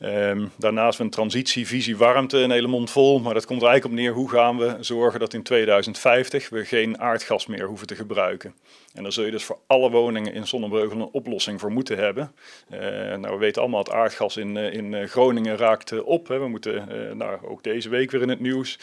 [0.00, 3.20] Um, daarnaast een transitievisie warmte een hele mond vol.
[3.20, 6.64] Maar dat komt er eigenlijk op neer hoe gaan we zorgen dat in 2050 we
[6.64, 8.54] geen aardgas meer hoeven te gebruiken.
[8.94, 12.32] En daar zul je dus voor alle woningen in Zonnebreugel een oplossing voor moeten hebben.
[12.72, 12.80] Uh,
[13.16, 16.28] nou, we weten allemaal dat aardgas in, uh, in uh, Groningen raakt op.
[16.28, 16.38] Hè.
[16.38, 18.78] We moeten, nou, ook deze week weer in het nieuws,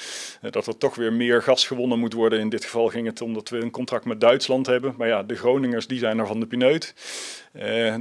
[0.51, 2.39] dat er toch weer meer gas gewonnen moet worden.
[2.39, 4.93] In dit geval ging het omdat we een contract met Duitsland hebben.
[4.97, 6.93] Maar ja, de Groningers die zijn er van de pineut.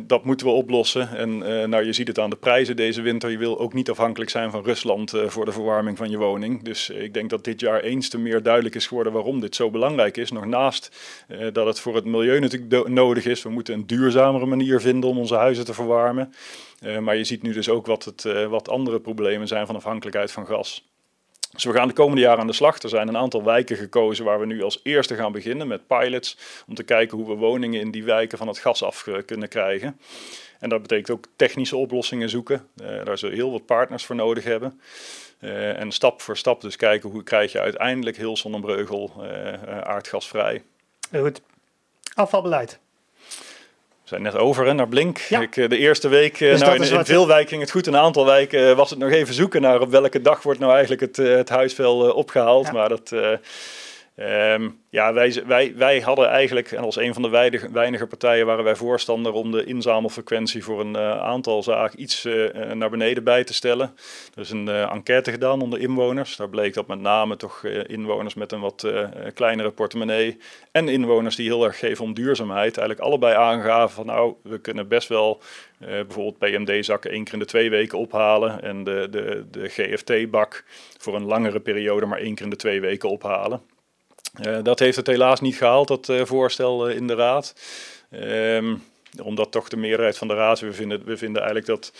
[0.07, 1.17] dat moeten we oplossen.
[1.17, 1.39] En
[1.69, 3.31] nou, je ziet het aan de prijzen deze winter.
[3.31, 6.63] Je wil ook niet afhankelijk zijn van Rusland voor de verwarming van je woning.
[6.63, 9.71] Dus ik denk dat dit jaar eens te meer duidelijk is geworden waarom dit zo
[9.71, 10.31] belangrijk is.
[10.31, 10.97] Nog naast
[11.53, 13.43] dat het voor het milieu natuurlijk nodig is.
[13.43, 16.35] We moeten een duurzamere manier vinden om onze huizen te verwarmen.
[16.83, 19.77] Uh, maar je ziet nu dus ook wat, het, uh, wat andere problemen zijn van
[19.77, 20.89] afhankelijkheid van gas.
[21.53, 22.79] Dus we gaan de komende jaren aan de slag.
[22.79, 26.39] Er zijn een aantal wijken gekozen waar we nu als eerste gaan beginnen met pilots.
[26.67, 30.01] Om te kijken hoe we woningen in die wijken van het gas af kunnen krijgen.
[30.59, 32.69] En dat betekent ook technische oplossingen zoeken.
[32.75, 34.81] Daar zullen heel wat partners voor nodig hebben.
[35.77, 39.25] En stap voor stap dus kijken hoe krijg je uiteindelijk heel Zonnebreugel
[39.83, 40.63] aardgasvrij.
[41.13, 41.41] Goed,
[42.15, 42.79] Afvalbeleid.
[44.05, 45.19] We zijn net over hè, naar Blink.
[45.19, 47.87] Ik, eh, de eerste week, eh, dus nou, in, in veel wijken ging het goed.
[47.87, 50.61] In een aantal wijken eh, was het nog even zoeken naar op welke dag wordt
[50.61, 52.73] nou eigenlijk het, het huisvel opgehaald.
[52.73, 53.13] Maar dat,
[54.17, 57.29] Um, ja, wij, wij, wij hadden eigenlijk, en als een van de
[57.73, 62.73] weinige, partijen waren wij voorstander om de inzamelfrequentie voor een uh, aantal zaken iets uh,
[62.73, 63.97] naar beneden bij te stellen.
[64.35, 66.37] Er is een enquête gedaan onder inwoners.
[66.37, 68.89] Daar bleek dat met name toch inwoners met een wat
[69.35, 70.39] kleinere portemonnee
[70.73, 74.89] en inwoners die heel erg geven om duurzaamheid, eigenlijk allebei aangaven van nou, we kunnen
[74.89, 75.43] best wel
[75.79, 80.65] bijvoorbeeld PMD-zakken één keer in de twee weken ophalen en de, de, de GFT-bak
[80.99, 83.73] voor een langere periode maar één keer in de twee weken ophalen.
[84.47, 87.55] Uh, dat heeft het helaas niet gehaald, dat uh, voorstel uh, in de Raad.
[88.11, 88.83] Um,
[89.23, 91.93] omdat toch de meerderheid van de Raad, we vinden, we vinden eigenlijk dat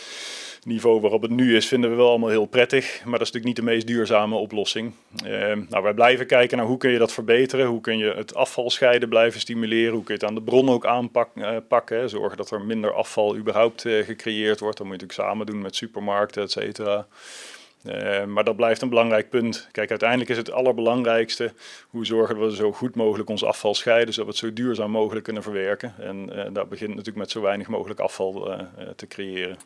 [0.65, 3.03] niveau waarop het nu is, vinden we wel allemaal heel prettig.
[3.05, 4.95] Maar dat is natuurlijk niet de meest duurzame oplossing.
[5.27, 7.67] Um, nou, wij blijven kijken naar hoe kun je dat verbeteren.
[7.67, 9.95] Hoe kun je het afval scheiden blijven stimuleren.
[9.95, 12.11] Hoe kun je het aan de bron ook aanpakken.
[12.11, 14.77] Zorgen dat er minder afval überhaupt gecreëerd wordt.
[14.79, 17.07] Dat moet je natuurlijk samen doen met supermarkten, et cetera.
[17.85, 19.69] Uh, maar dat blijft een belangrijk punt.
[19.73, 21.53] Kijk, uiteindelijk is het allerbelangrijkste
[21.89, 25.25] hoe zorgen we zo goed mogelijk ons afval scheiden, zodat we het zo duurzaam mogelijk
[25.25, 25.95] kunnen verwerken.
[25.99, 28.59] En uh, dat begint natuurlijk met zo weinig mogelijk afval uh,
[28.97, 29.57] te creëren.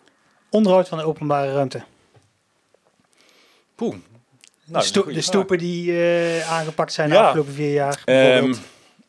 [0.50, 1.83] Onderhoud van de openbare ruimte.
[3.74, 3.94] Poeh.
[4.64, 5.94] Nou, de, sto de stoepen die
[6.44, 8.02] aangepakt zijn de afgelopen vier jaar.
[8.07, 8.54] Um,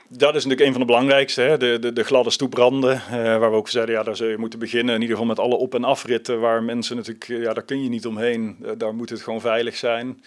[0.09, 1.41] dat is natuurlijk een van de belangrijkste.
[1.41, 1.57] Hè?
[1.57, 4.59] De, de, de gladde stoepranden, uh, waar we ook zeiden, ja, daar zul je moeten
[4.59, 4.95] beginnen.
[4.95, 7.89] In ieder geval met alle op- en afritten, waar mensen natuurlijk, ja, daar kun je
[7.89, 8.57] niet omheen.
[8.61, 10.23] Uh, daar moet het gewoon veilig zijn.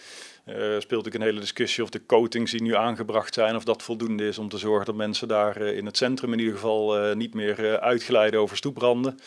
[0.49, 3.83] Uh, speelt natuurlijk een hele discussie of de coatings die nu aangebracht zijn, of dat
[3.83, 7.33] voldoende is om te zorgen dat mensen daar in het centrum in ieder geval niet
[7.33, 9.19] meer uitglijden over stoepranden.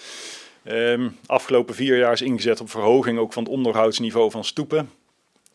[0.68, 4.90] Um, afgelopen vier jaar is ingezet op verhoging ook van het onderhoudsniveau van stoepen.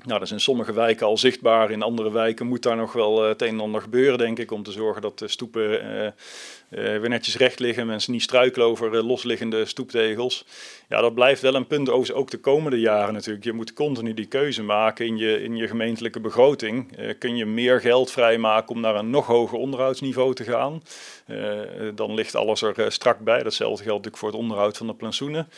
[0.03, 1.71] Nou, dat is in sommige wijken al zichtbaar.
[1.71, 4.51] In andere wijken moet daar nog wel uh, het een en ander gebeuren, denk ik,
[4.51, 6.11] om te zorgen dat de stoepen uh,
[6.69, 7.85] weer netjes recht liggen.
[7.85, 10.45] Mensen niet struikelen over losliggende stoeptegels.
[10.91, 13.45] Ja, dat blijft wel een punt ook de komende jaren natuurlijk.
[13.45, 16.97] Je moet continu die keuze maken in je, in je gemeentelijke begroting.
[17.19, 20.82] kun je meer geld vrijmaken om naar een nog hoger onderhoudsniveau te gaan?
[21.95, 23.43] dan ligt alles er strak bij.
[23.43, 25.49] Datzelfde geldt natuurlijk voor het onderhoud van de plantsoenen.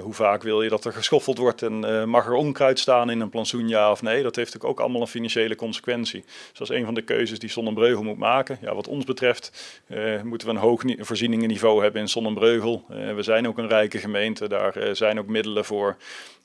[0.00, 3.28] hoe vaak wil je dat er geschoffeld wordt en mag er onkruid staan in een
[3.28, 3.68] plantsoen?
[3.68, 4.22] Ja of nee?
[4.22, 6.20] Dat heeft natuurlijk ook allemaal een financiële consequentie.
[6.20, 8.58] Dus dat is een van de keuzes die Sonnenbreugel moet maken.
[8.60, 9.74] Ja, wat ons betreft
[10.24, 12.84] moeten we een hoog voorzieningenniveau hebben in Sonnenbreugel.
[12.88, 15.96] we zijn ook een rijke gemeente, daar zijn ook middelen voor.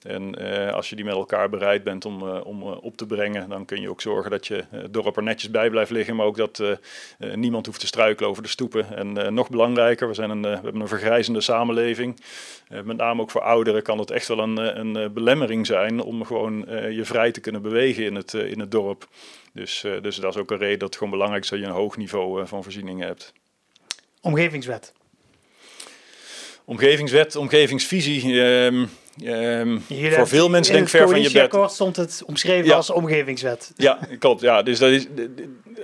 [0.03, 3.49] En uh, als je die met elkaar bereid bent om, uh, om op te brengen,
[3.49, 6.25] dan kun je ook zorgen dat je het dorp er netjes bij blijft liggen, maar
[6.25, 6.63] ook dat
[7.35, 8.97] niemand hoeft te struikelen over de stoepen.
[8.97, 12.19] En nog belangrijker, we, zijn een, we hebben een vergrijzende samenleving.
[12.83, 16.65] met name ook voor ouderen kan het echt wel een, een belemmering zijn om gewoon
[16.91, 19.07] je vrij te kunnen bewegen in het, in het dorp.
[19.53, 21.71] Dus, dus dat is ook een reden dat het gewoon belangrijk is dat je een
[21.71, 23.33] hoog niveau van voorzieningen hebt.
[24.21, 24.93] Omgevingswet.
[26.65, 28.39] Omgevingswet, omgevingsvisie.
[28.41, 28.89] Um,
[29.21, 31.71] Um, voor veel mensen denk ik ver van je bed.
[31.71, 32.75] stond het omschreven ja.
[32.75, 33.71] als omgevingswet.
[33.75, 34.41] Ja, klopt.
[34.41, 34.63] Ja.
[34.63, 35.07] Dus dat is,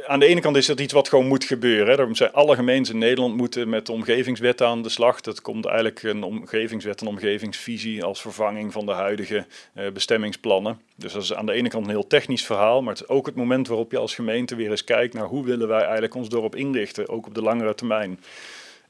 [0.07, 1.97] aan de ene kant is dat iets wat gewoon moet gebeuren.
[1.97, 5.21] Daarom zijn alle gemeenten in Nederland moeten met de omgevingswet aan de slag.
[5.21, 9.45] Dat komt eigenlijk een omgevingswet, een omgevingsvisie als vervanging van de huidige
[9.77, 10.79] uh, bestemmingsplannen.
[10.95, 13.25] Dus dat is aan de ene kant een heel technisch verhaal, maar het is ook
[13.25, 16.29] het moment waarop je als gemeente weer eens kijkt naar hoe willen wij eigenlijk ons
[16.29, 18.19] dorp inrichten, ook op de langere termijn.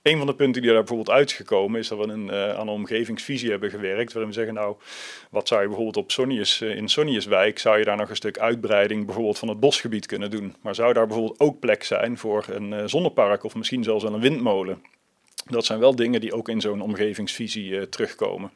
[0.10, 3.50] Een van de punten die daar bijvoorbeeld uitgekomen is dat we een, aan een omgevingsvisie
[3.50, 4.14] hebben gewerkt.
[4.14, 4.76] Waarin we zeggen, nou,
[5.32, 9.06] wat zou je bijvoorbeeld op Sonnius, in Sonniuswijk, zou je daar nog een stuk uitbreiding
[9.06, 10.56] bijvoorbeeld van het bosgebied kunnen doen.
[10.62, 14.22] Maar zou daar bijvoorbeeld ook plek zijn voor een zonnepark of misschien zelfs wel een
[14.22, 14.84] windmolen?
[15.46, 18.52] Dat zijn wel dingen die ook in zo'n omgevingsvisie terugkomen.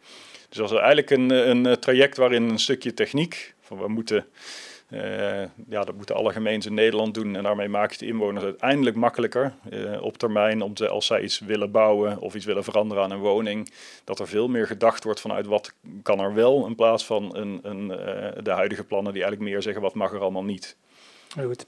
[0.50, 4.26] Dus dat is eigenlijk een, een traject waarin een stukje techniek, van we moeten
[5.70, 7.36] ja, dat moeten alle gemeenten in Nederland doen.
[7.36, 10.62] En daarmee maak je de inwoners uiteindelijk makkelijker uh, op termijn.
[10.62, 13.74] Om te, als zij iets willen bouwen of iets willen veranderen aan een woning.
[14.04, 16.66] Dat er veel meer gedacht wordt vanuit wat kan er wel.
[16.66, 20.14] In plaats van een, een, uh, de huidige plannen die eigenlijk meer zeggen wat mag
[20.14, 20.76] er allemaal niet.
[21.36, 21.66] Heel goed.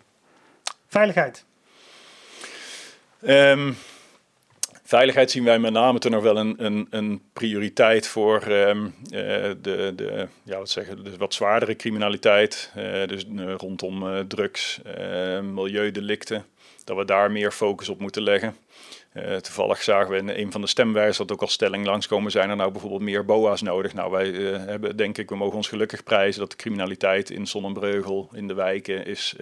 [0.88, 1.46] Veiligheid.
[3.22, 3.78] Um,
[4.88, 9.94] Veiligheid zien wij met name toen nog wel een, een, een prioriteit voor um, de,
[9.96, 12.72] de, ja, wat, zeggen, de wat zwaardere criminaliteit.
[12.78, 14.80] Uh, dus uh, rondom drugs,
[15.42, 16.46] milieudelicten.
[16.84, 18.56] Dat we daar meer focus op moeten leggen.
[19.42, 22.56] toevallig zagen we in een van de stemwijzers dat ook als stelling langskomen zijn er
[22.56, 23.94] nou bijvoorbeeld meer BOA's nodig.
[23.94, 24.28] Nou, wij
[24.68, 28.54] hebben denk ik, we mogen ons gelukkig prijzen dat de criminaliteit in Zonnebreugel, in de
[28.54, 29.34] wijken, is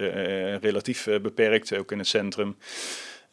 [0.60, 2.56] relatief beperkt, ook in het centrum.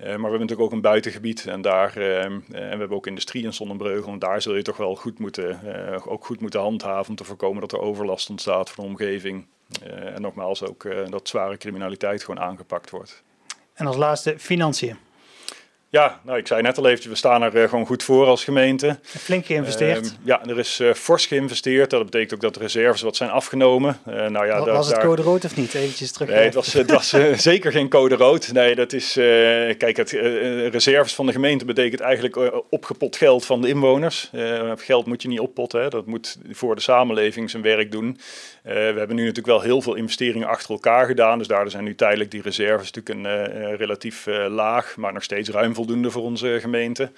[0.02, 3.08] Eh, maar we hebben natuurlijk ook een buitengebied en daar uh, en we hebben ook
[3.08, 4.12] industrie in Zonnebreugel.
[4.12, 5.60] En daar zul je toch wel goed moeten,
[6.06, 9.46] ook goed moeten handhaven om te voorkomen dat er overlast ontstaat voor de omgeving.
[9.86, 13.24] en nogmaals ook dat zware criminaliteit gewoon aangepakt wordt.
[13.74, 14.98] En als laatste financiën.
[15.92, 18.44] Ja, nou, ik zei net al eventjes, we staan er uh, gewoon goed voor als
[18.44, 19.00] gemeente.
[19.04, 20.06] Flink geïnvesteerd.
[20.06, 21.90] Uh, ja, er is uh, fors geïnvesteerd.
[21.90, 24.00] Dat betekent ook dat de reserves wat zijn afgenomen.
[24.06, 25.74] nou ja, was het code rood of niet?
[25.74, 26.30] Eventjes terug.
[26.30, 27.16] Nee, het was, het was
[27.52, 28.52] zeker geen code rood.
[28.52, 29.14] Nee, dat is,
[29.78, 30.12] kijk, het
[30.72, 34.32] reserves van de gemeente betekent eigenlijk opgepot geld van de inwoners.
[34.76, 35.88] geld moet je niet oppotten, hè.
[35.90, 38.18] dat moet voor de samenleving zijn werk doen.
[38.62, 41.38] We hebben nu natuurlijk wel heel veel investeringen achter elkaar gedaan.
[41.38, 45.76] Dus daar zijn nu tijdelijk die reserves natuurlijk een, relatief laag, maar nog steeds ruim
[45.76, 47.12] voldoende voor onze gemeente.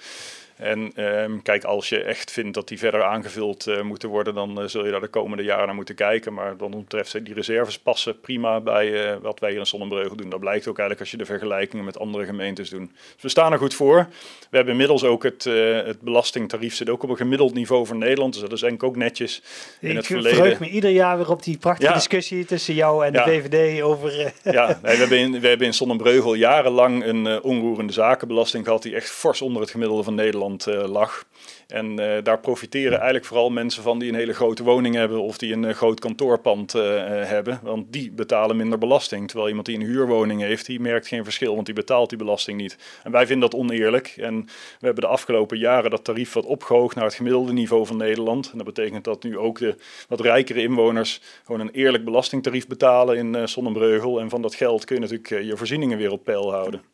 [0.64, 4.60] En um, kijk, als je echt vindt dat die verder aangevuld uh, moeten worden, dan
[4.60, 6.34] uh, zul je daar de komende jaren naar moeten kijken.
[6.34, 10.30] Maar dan betreft die reserves passen prima bij uh, wat wij hier in Zonnebreugel doen.
[10.30, 12.88] Dat blijkt ook eigenlijk als je de vergelijkingen met andere gemeentes doet.
[13.12, 14.06] Dus we staan er goed voor.
[14.50, 15.44] We hebben inmiddels ook het,
[15.84, 18.32] het belastingtarief zit ook op een gemiddeld niveau voor Nederland.
[18.32, 19.42] Dus dat is denk ik ook netjes
[19.80, 20.34] in ik het verleden.
[20.34, 21.96] verheug me ieder jaar weer op die prachtige ja.
[21.96, 24.12] discussie tussen jou en de VVD over...
[24.42, 28.94] ja, nee, we, hebben in, we hebben in Zonnebreugel jarenlang een onroerende zakenbelasting gehad die
[28.94, 31.24] echt fors onder het gemiddelde van Nederland uh, lag.
[31.66, 35.38] En uh, daar profiteren eigenlijk vooral mensen van die een hele grote woning hebben of
[35.38, 37.60] die een uh, groot kantoorpand hebben.
[37.62, 39.26] Want die betalen minder belasting.
[39.26, 42.60] Terwijl iemand die een huurwoning heeft, die merkt geen verschil, want die betaalt die belasting
[42.60, 42.78] niet.
[43.02, 44.14] En wij vinden dat oneerlijk.
[44.16, 44.44] En
[44.80, 48.50] we hebben de afgelopen jaren dat tarief wat opgehoogd naar het gemiddelde niveau van Nederland.
[48.50, 49.76] En dat betekent dat nu ook de
[50.08, 54.20] wat rijkere inwoners gewoon een eerlijk belastingtarief betalen in Zonnebreugel.
[54.20, 56.93] En van dat geld kun je natuurlijk je voorzieningen weer op peil houden.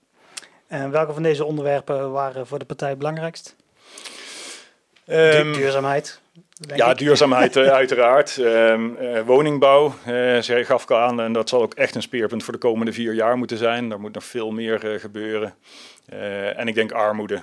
[0.70, 3.56] En welke van deze onderwerpen waren voor de partij belangrijkst?
[5.06, 6.20] Um, duurzaamheid.
[6.74, 8.36] Ja, duurzaamheid uiteraard.
[8.36, 12.02] Um, uh, woningbouw, uh, zij gaf ik al aan, en dat zal ook echt een
[12.02, 13.88] speerpunt voor de komende vier jaar moeten zijn.
[13.88, 15.54] Daar moet nog veel meer gebeuren.
[16.56, 17.42] en ik denk armoede.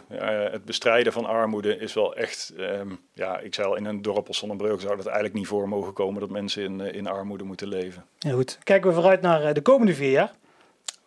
[0.52, 4.28] het bestrijden van armoede is wel echt, um, ja, ik zei al, in een dorp
[4.28, 7.68] als Zonnebreugel zou dat eigenlijk niet voor mogen komen dat mensen in, in armoede moeten
[7.68, 8.06] leven.
[8.20, 8.58] Ja, goed.
[8.63, 10.32] Kijken we vooruit naar de komende vier jaar.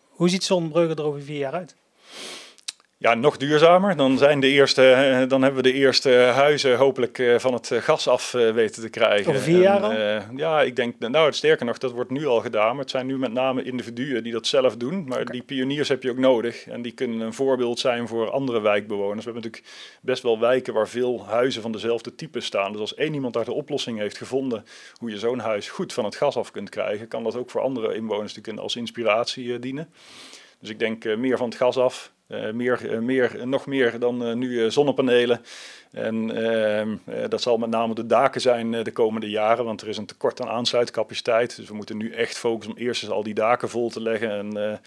[0.09, 1.75] Hoe ziet Zonnebreugel er over vier jaar uit?
[3.03, 3.97] Ja, nog duurzamer.
[3.97, 7.71] Dan, zijn de eerste, eh, dan hebben we de eerste huizen hopelijk eh, van het
[7.71, 9.31] eh, gas af weten te krijgen.
[9.31, 9.93] Over vier jaar al?
[10.37, 12.71] ja, ik denk, nou sterker nog, dat wordt nu al gedaan.
[12.71, 15.05] Maar het zijn nu met name individuen die dat zelf doen.
[15.09, 16.67] Maar die pioniers heb je ook nodig.
[16.67, 19.25] En die kunnen een voorbeeld zijn voor andere wijkbewoners.
[19.25, 22.73] We hebben natuurlijk best wel wijken waar veel huizen van dezelfde type staan.
[22.73, 24.65] Dus als één iemand daar de oplossing heeft gevonden
[24.99, 27.61] hoe je zo'n huis goed van het gas af kunt krijgen, kan dat ook voor
[27.61, 29.93] andere inwoners natuurlijk als inspiratie dienen.
[30.59, 34.27] Dus ik denk meer van het gas af, uh, meer, uh, meer, nog meer dan
[34.27, 35.41] uh, nu zonnepanelen.
[35.91, 36.97] En ehm,
[37.29, 40.41] dat zal met name de daken zijn de komende jaren, want er is een tekort
[40.41, 41.57] aan aansluitcapaciteit.
[41.57, 44.31] Dus we moeten nu echt focussen om eerst eens al die daken vol te leggen.
[44.57, 44.81] En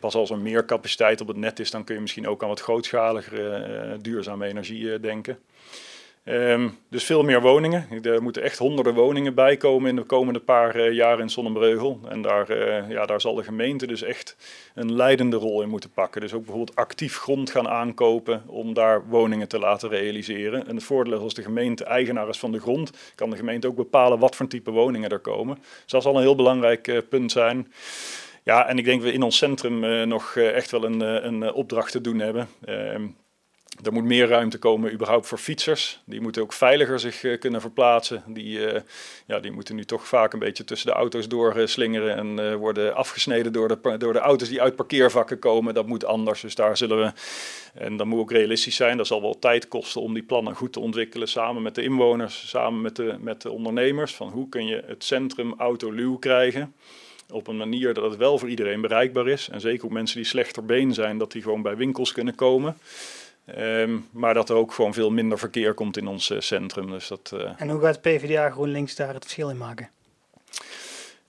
[0.00, 2.48] pas als er meer capaciteit op het net is, dan kun je misschien ook aan
[2.48, 5.38] wat grootschaliger duurzame energie denken.
[6.24, 7.86] Um, dus veel meer woningen.
[8.02, 12.00] Er moeten echt honderden woningen bij komen in de komende paar uh, jaar in Zonnebreugel.
[12.08, 14.36] En daar, uh, ja, daar zal de gemeente dus echt
[14.74, 16.20] een leidende rol in moeten pakken.
[16.20, 20.66] Dus ook bijvoorbeeld actief grond gaan aankopen om daar woningen te laten realiseren.
[20.66, 23.66] En het voordeel is als de gemeente eigenaar is van de grond, kan de gemeente
[23.66, 25.54] ook bepalen wat voor type woningen er komen.
[25.54, 27.72] Dus dat zal een heel belangrijk uh, punt zijn.
[28.44, 31.92] Ja, en ik denk dat we in ons centrum nog echt wel een, een opdracht
[31.92, 32.48] te doen hebben.
[33.80, 36.00] Er moet meer ruimte komen überhaupt voor fietsers.
[36.04, 38.22] Die moeten ook veiliger zich uh, kunnen verplaatsen.
[38.26, 38.80] Die, uh,
[39.26, 42.94] ja, die moeten nu toch vaak een beetje tussen de auto's doorslingeren en uh, worden
[42.94, 45.74] afgesneden door de, door de auto's die uit parkeervakken komen.
[45.74, 46.40] Dat moet anders.
[46.40, 47.12] Dus daar zullen we,
[47.74, 50.72] en dat moet ook realistisch zijn, dat zal wel tijd kosten om die plannen goed
[50.72, 54.14] te ontwikkelen samen met de inwoners, samen met de, met de ondernemers.
[54.14, 56.74] Van hoe kun je het centrum autoluw krijgen
[57.30, 59.48] op een manier dat het wel voor iedereen bereikbaar is.
[59.48, 62.76] En zeker ook mensen die slechter been zijn, dat die gewoon bij winkels kunnen komen.
[63.58, 66.90] Um, maar dat er ook gewoon veel minder verkeer komt in ons uh, centrum.
[66.90, 67.50] Dus dat, uh...
[67.56, 69.90] En hoe gaat PvdA GroenLinks daar het verschil in maken?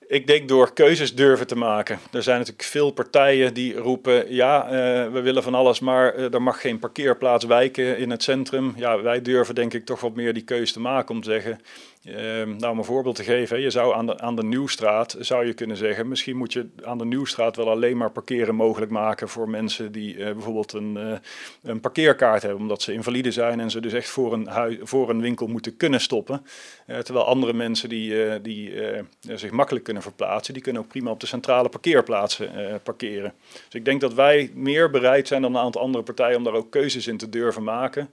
[0.07, 1.99] Ik denk door keuzes durven te maken.
[2.11, 4.71] Er zijn natuurlijk veel partijen die roepen: ja, uh,
[5.11, 8.73] we willen van alles, maar er mag geen parkeerplaats wijken in het centrum.
[8.75, 11.59] Ja, wij durven denk ik toch wat meer die keuze te maken om te zeggen:
[12.03, 15.45] Ehm, nou, om een voorbeeld te geven, je zou aan de, aan de Nieuwstraat, zou
[15.45, 19.29] je kunnen zeggen, misschien moet je aan de Nieuwstraat wel alleen maar parkeren mogelijk maken
[19.29, 21.19] voor mensen die uh, bijvoorbeeld een,
[21.61, 25.21] een parkeerkaart hebben, omdat ze invalide zijn en ze dus echt voor een, voor een
[25.21, 26.45] winkel moeten kunnen stoppen.
[26.85, 28.73] Terwijl andere mensen die, die
[29.21, 33.33] zich makkelijk kunnen verplaatsen, die kunnen ook prima op de centrale parkeerplaatsen parkeren.
[33.51, 36.53] Dus ik denk dat wij meer bereid zijn dan een aantal andere partijen om daar
[36.53, 38.09] ook keuzes in te durven maken.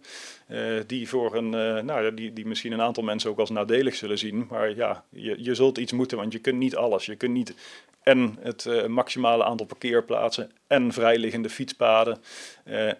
[0.50, 3.94] Uh, die, voor een, uh, nou, die, die misschien een aantal mensen ook als nadelig
[3.94, 4.46] zullen zien.
[4.50, 7.06] Maar ja, je, je zult iets moeten, want je kunt niet alles.
[7.06, 7.54] Je kunt niet
[8.02, 12.18] en het uh, maximale aantal parkeerplaatsen en vrijliggende fietspaden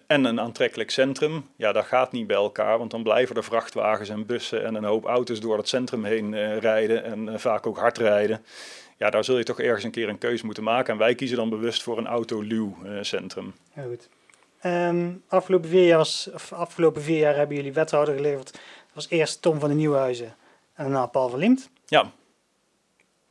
[0.07, 1.45] en een aantrekkelijk centrum.
[1.55, 4.83] Ja, dat gaat niet bij elkaar, want dan blijven er vrachtwagens en bussen en een
[4.83, 8.45] hoop auto's door het centrum heen rijden en vaak ook hard rijden.
[8.97, 10.93] Ja, daar zul je toch ergens een keer een keuze moeten maken.
[10.93, 13.53] En wij kiezen dan bewust voor een autoluw centrum.
[13.75, 14.09] Ja, goed.
[14.65, 18.51] Um, afgelopen, vier jaar was, of afgelopen vier jaar hebben jullie wethouder geleverd.
[18.51, 18.61] Dat
[18.93, 20.35] was eerst Tom van de Nieuwhuizen
[20.73, 21.69] en daarna Paul van Liemt.
[21.85, 22.11] Ja.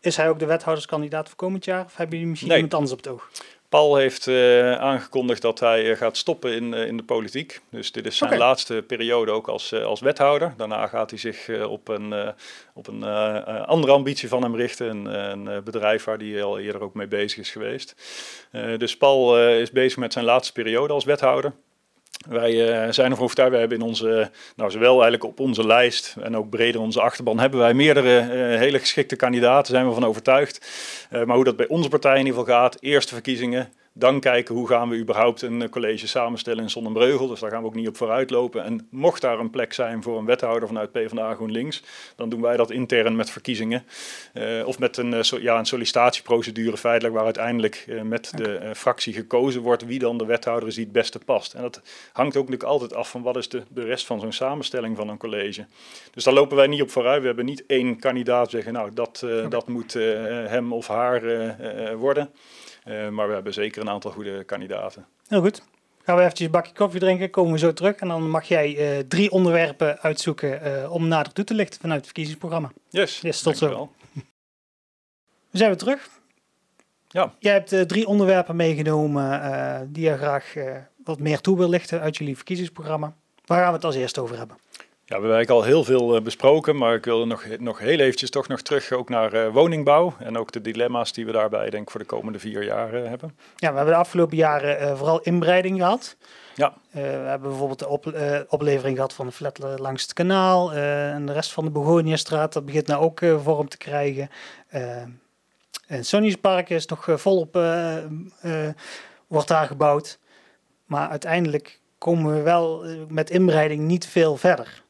[0.01, 1.85] Is hij ook de wethouderskandidaat voor komend jaar?
[1.85, 2.61] Of hebben jullie misschien nee.
[2.61, 3.31] iemand anders op het oog?
[3.71, 7.61] Paul heeft uh, aangekondigd dat hij uh, gaat stoppen in, uh, in de politiek.
[7.71, 8.47] Dus dit is zijn okay.
[8.47, 10.55] laatste periode ook als, als wethouder.
[10.57, 12.35] Daarna gaat hij zich op een,
[12.75, 13.05] op een
[13.67, 14.89] andere ambitie van hem richten.
[14.89, 17.95] Een, een bedrijf waar hij al eerder ook mee bezig is geweest.
[18.77, 21.53] dus Paul is bezig met zijn laatste periode als wethouder.
[22.29, 26.17] Wij uh, zijn ervan overtuigd, we hebben in onze, nou zowel eigenlijk op onze lijst
[26.23, 30.05] en ook breder onze achterban, hebben wij meerdere uh, hele geschikte kandidaten, zijn we van
[30.05, 30.69] overtuigd.
[31.13, 34.55] Uh, maar hoe dat bij onze partij in ieder geval gaat, eerste verkiezingen, dan kijken
[34.55, 37.27] hoe gaan we überhaupt een college samenstellen in Zonnebreugel.
[37.27, 38.65] Dus daar gaan we ook niet op vooruit lopen.
[38.65, 41.83] En mocht daar een plek zijn voor een wethouder vanuit PvdA GroenLinks,
[42.17, 43.85] dan doen wij dat intern met verkiezingen.
[44.35, 48.47] Uh, of met een, so, ja, een sollicitatieprocedure feitelijk waar uiteindelijk uh, met okay.
[48.47, 51.55] de fractie gekozen wordt wie dan de wethouder is die het beste past.
[51.55, 54.33] En dat hangt ook natuurlijk altijd af van wat is de, de rest van zo'n
[54.33, 55.67] samenstelling van een college.
[56.15, 57.21] Dus daar lopen wij niet op vooruit.
[57.21, 59.49] We hebben niet één kandidaat zeggen, nou dat, okay.
[59.49, 61.23] dat moet hem of haar
[61.97, 62.31] worden.
[62.91, 65.07] Uh, maar we hebben zeker een aantal goede kandidaten.
[65.29, 65.63] Heel goed.
[66.03, 67.97] Gaan we eventjes een bakje koffie drinken, komen we zo terug.
[67.97, 71.97] En dan mag jij uh, drie onderwerpen uitzoeken uh, om nader toe te lichten vanuit
[71.97, 72.73] het verkiezingsprogramma.
[72.89, 73.93] Yes, yes tot zo.
[75.51, 76.09] We zijn weer terug.
[77.09, 77.35] Ja.
[77.39, 80.55] Jij hebt drie onderwerpen meegenomen die je graag
[81.05, 83.15] wat meer toe wil lichten uit jullie verkiezingsprogramma.
[83.45, 84.57] Waar gaan we het als eerste over hebben?
[85.11, 87.99] Ja, we hebben eigenlijk al heel veel uh, besproken, maar ik wil nog, nog heel
[87.99, 91.71] eventjes toch nog terug ook naar uh, woningbouw en ook de dilemma's die we daarbij
[91.71, 93.37] denk ik voor de komende vier jaar uh, hebben.
[93.57, 96.17] Ja, we hebben de afgelopen jaren vooral inbreiding gehad.
[96.55, 96.75] Ja.
[96.91, 98.07] we hebben bijvoorbeeld de op,
[98.49, 102.65] oplevering gehad van de flat langs het kanaal en de rest van de Begoniastraat, dat
[102.65, 104.31] begint nou ook vorm te krijgen.
[105.87, 107.55] en Sonny's Park is nog volop,
[109.27, 110.19] wordt daar gebouwd.
[110.85, 114.83] Maar uiteindelijk komen we wel met inbreiding niet veel verder.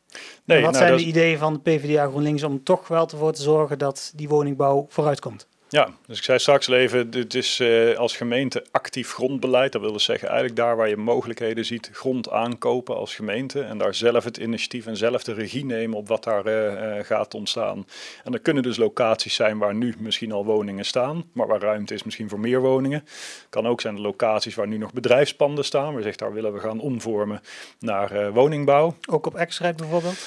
[0.54, 3.42] Nee, wat nou, zijn de ideeën van de PvdA GroenLinks om toch wel ervoor te
[3.42, 5.48] zorgen dat die woningbouw vooruitkomt?
[5.72, 9.72] Ja, dus ik zei straks even, dit is uh, als gemeente actief grondbeleid.
[9.72, 13.62] Dat wil dus zeggen eigenlijk daar waar je mogelijkheden ziet, grond aankopen als gemeente.
[13.62, 17.34] En daar zelf het initiatief en zelf de regie nemen op wat daar uh, gaat
[17.34, 17.86] ontstaan.
[18.24, 21.94] En er kunnen dus locaties zijn waar nu misschien al woningen staan, maar waar ruimte
[21.94, 23.04] is misschien voor meer woningen.
[23.48, 25.94] Kan ook zijn locaties waar nu nog bedrijfspanden staan.
[25.94, 27.40] We zeggen daar willen we gaan omvormen
[27.78, 28.96] naar woningbouw.
[29.10, 30.18] Ook op Exrijk bijvoorbeeld?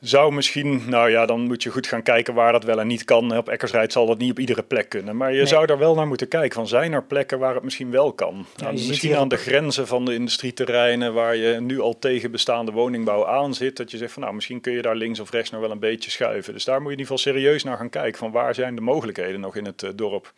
[0.00, 3.04] Zou misschien, nou ja, dan moet je goed gaan kijken waar dat wel en niet
[3.04, 3.36] kan.
[3.36, 5.16] Op Eckersrijd zal dat niet op iedere plek kunnen.
[5.16, 5.46] Maar je nee.
[5.46, 6.52] zou daar wel naar moeten kijken.
[6.52, 8.46] Van zijn er plekken waar het misschien wel kan?
[8.56, 12.72] Ja, nou, misschien aan de grenzen van de industrieterreinen waar je nu al tegen bestaande
[12.72, 13.76] woningbouw aan zit.
[13.76, 15.78] Dat je zegt van nou, misschien kun je daar links of rechts nog wel een
[15.78, 16.52] beetje schuiven.
[16.52, 18.18] Dus daar moet je in ieder geval serieus naar gaan kijken.
[18.18, 20.32] Van waar zijn de mogelijkheden nog in het uh, dorp?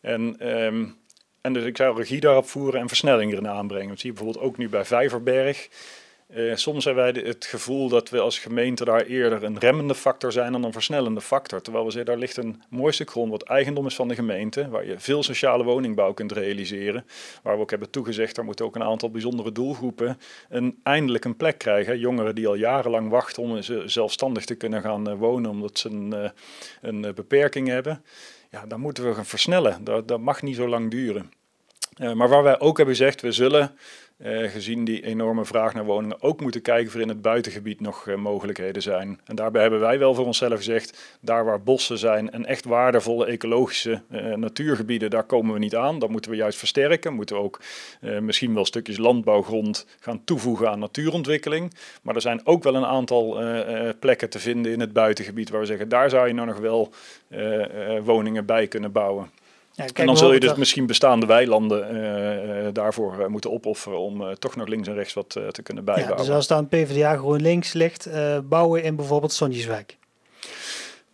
[0.00, 0.96] En, um,
[1.40, 3.88] en dus ik zou regie daarop voeren en versnelling erin aanbrengen.
[3.88, 5.68] Dat zie je bijvoorbeeld ook nu bij Vijverberg.
[6.34, 10.32] Uh, soms hebben wij het gevoel dat we als gemeente daar eerder een remmende factor
[10.32, 11.62] zijn dan een versnellende factor.
[11.62, 14.68] Terwijl we zeggen, daar ligt een mooi stuk grond wat eigendom is van de gemeente,
[14.68, 17.06] waar je veel sociale woningbouw kunt realiseren.
[17.42, 21.36] Waar we ook hebben toegezegd, daar moeten ook een aantal bijzondere doelgroepen een, eindelijk een
[21.36, 21.98] plek krijgen.
[21.98, 26.32] Jongeren die al jarenlang wachten om zelfstandig te kunnen gaan uh, wonen omdat ze een,
[26.80, 28.04] een beperking hebben.
[28.50, 29.84] Ja, dan moeten we gaan versnellen.
[29.84, 31.32] Dat, dat mag niet zo lang duren.
[32.14, 33.76] maar waar wij ook hebben gezegd, we zullen
[34.18, 37.80] uh, gezien die enorme vraag naar woningen, ook moeten kijken of er in het buitengebied
[37.80, 39.20] nog uh, mogelijkheden zijn.
[39.24, 43.26] En daarbij hebben wij wel voor onszelf gezegd, daar waar bossen zijn en echt waardevolle
[43.26, 45.98] ecologische uh, natuurgebieden, daar komen we niet aan.
[45.98, 47.14] Dat moeten we juist versterken.
[47.14, 47.60] Moeten we ook
[48.20, 51.74] misschien wel stukjes landbouwgrond gaan toevoegen aan natuurontwikkeling.
[52.02, 53.38] Maar er zijn ook wel een aantal
[53.98, 56.92] plekken te vinden in het buitengebied waar we zeggen, daar zou je nou nog wel
[58.02, 59.30] woningen bij kunnen bouwen.
[59.76, 64.34] Ja, en dan zul je dus misschien bestaande weilanden uh, daarvoor uh, moeten opofferen om
[64.38, 66.16] toch nog links en rechts wat te kunnen bijbouwen.
[66.16, 68.08] Ja, dus als dan PvdA gewoon links ligt,
[68.48, 69.96] bouwen in bijvoorbeeld Sonjeswijk.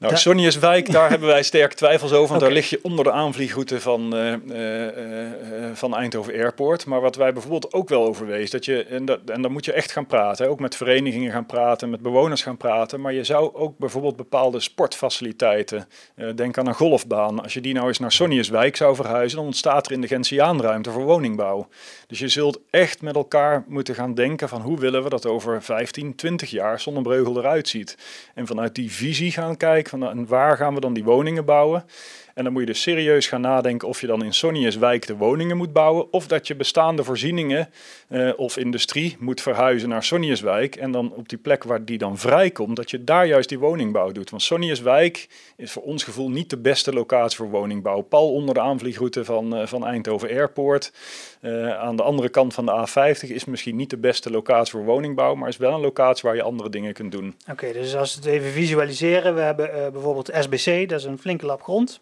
[0.02, 2.28] Nou, Sonnieswijk, daar hebben wij sterk twijfels over.
[2.28, 5.28] Want daar lig je onder de aanvliegroute van, uh, uh,
[5.74, 6.86] van Eindhoven Airport.
[6.86, 9.72] Maar wat wij bijvoorbeeld ook wel overwezen, dat je, en, dat, en dan moet je
[9.72, 10.48] echt gaan praten.
[10.48, 13.00] Ook met verenigingen gaan praten, met bewoners gaan praten.
[13.00, 15.88] Maar je zou ook bijvoorbeeld bepaalde sportfaciliteiten,
[16.34, 17.42] denk aan een golfbaan.
[17.42, 20.60] Als je die nou eens naar Sonnieswijk zou verhuizen, dan ontstaat er in de Gentiaan
[20.60, 21.68] ruimte voor woningbouw.
[22.06, 25.62] Dus je zult echt met elkaar moeten gaan denken van hoe willen we dat over
[25.62, 27.96] 15, 20 jaar Zonnebreugel eruit ziet.
[28.34, 31.84] En vanuit die visie gaan kijken van en waar gaan we dan die woningen bouwen?
[32.34, 35.56] En dan moet je dus serieus gaan nadenken of je dan in Sonnieswijk de woningen
[35.56, 36.12] moet bouwen.
[36.12, 37.68] Of dat je bestaande voorzieningen
[38.08, 40.76] uh, of industrie moet verhuizen naar Sonnieswijk.
[40.76, 44.12] En dan op die plek waar die dan vrijkomt, dat je daar juist die woningbouw
[44.12, 44.30] doet.
[44.30, 48.00] Want Sonnieswijk is voor ons gevoel niet de beste locatie voor woningbouw.
[48.00, 50.92] Pal onder de aanvliegroute van, uh, van Eindhoven Airport.
[51.42, 54.84] Uh, aan de andere kant van de A50 is misschien niet de beste locatie voor
[54.84, 55.34] woningbouw.
[55.34, 57.36] Maar is wel een locatie waar je andere dingen kunt doen.
[57.50, 59.34] Oké, dus als we het even visualiseren.
[59.34, 62.00] We hebben bijvoorbeeld SBC, dat is een flinke lap grond.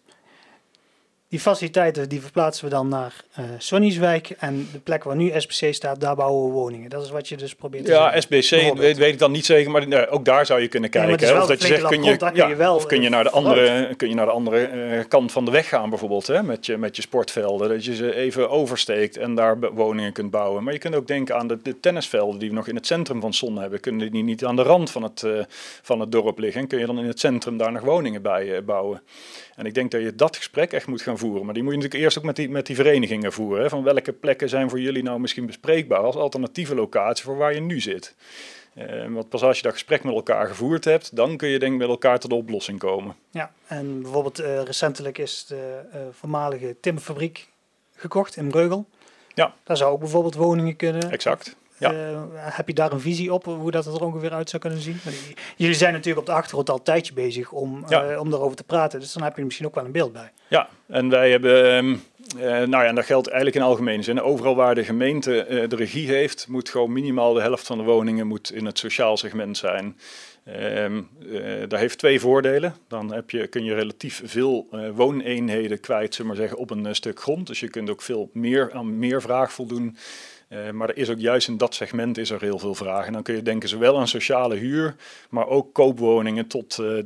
[1.31, 4.29] Die faciliteiten die verplaatsen we dan naar uh, Sonnieswijk.
[4.29, 6.89] En de plek waar nu SBC staat, daar bouwen we woningen.
[6.89, 9.71] Dat is wat je dus probeert te ja, SBC weet, weet, ik dan niet zeker,
[9.71, 11.27] maar nee, ook daar zou je kunnen kijken.
[11.27, 13.23] Ja, of dat je zegt, kun je, ja, kun je wel, of kun je naar
[13.23, 16.43] de andere, kun je naar de andere uh, kant van de weg gaan bijvoorbeeld, hè,
[16.43, 17.69] met, je, met je sportvelden.
[17.69, 20.63] Dat je ze even oversteekt en daar woningen kunt bouwen.
[20.63, 23.21] Maar je kunt ook denken aan de, de tennisvelden die we nog in het centrum
[23.21, 23.79] van Zon hebben.
[23.79, 25.43] Kunnen die niet aan de rand van het, uh,
[25.81, 26.61] van het dorp liggen?
[26.61, 29.01] En kun je dan in het centrum daar nog woningen bij bouwen?
[29.61, 31.45] En ik denk dat je dat gesprek echt moet gaan voeren.
[31.45, 33.61] Maar die moet je natuurlijk eerst ook met die, met die verenigingen voeren.
[33.61, 33.69] Hè?
[33.69, 37.61] Van welke plekken zijn voor jullie nou misschien bespreekbaar als alternatieve locatie voor waar je
[37.61, 38.15] nu zit.
[38.75, 41.73] Uh, want pas als je dat gesprek met elkaar gevoerd hebt, dan kun je denk
[41.73, 43.15] ik met elkaar tot de oplossing komen.
[43.29, 47.47] Ja, en bijvoorbeeld uh, recentelijk is de uh, voormalige timmerfabriek
[47.95, 48.85] gekocht in Breugel.
[49.33, 49.53] Ja.
[49.63, 51.11] Daar zou ook bijvoorbeeld woningen kunnen.
[51.11, 51.55] Exact.
[51.81, 51.93] Ja.
[51.93, 54.99] Uh, heb je daar een visie op hoe dat er ongeveer uit zou kunnen zien?
[55.57, 58.11] Jullie zijn natuurlijk op de achtergrond al een tijdje bezig om, ja.
[58.11, 60.31] uh, om daarover te praten, dus dan heb je misschien ook wel een beeld bij.
[60.47, 62.03] Ja, en wij hebben, um,
[62.37, 64.21] uh, nou ja, en dat geldt eigenlijk in algemene zin.
[64.21, 68.27] Overal waar de gemeente de regie heeft, moet gewoon minimaal de helft van de woningen
[68.27, 69.97] moet in het sociaal segment zijn.
[70.75, 71.09] Um,
[71.67, 72.75] dat heeft twee voordelen.
[72.87, 77.19] Dan heb je, kun je relatief veel wooneenheden kwijt, zullen maar zeggen, op een stuk
[77.19, 77.47] grond.
[77.47, 79.97] Dus je kunt ook veel meer aan meer vraag voldoen.
[80.53, 83.05] Uh, maar er is ook juist in dat segment is er heel veel vraag.
[83.05, 84.95] En dan kun je denken zowel aan sociale huur,
[85.29, 87.01] maar ook koopwoningen tot uh,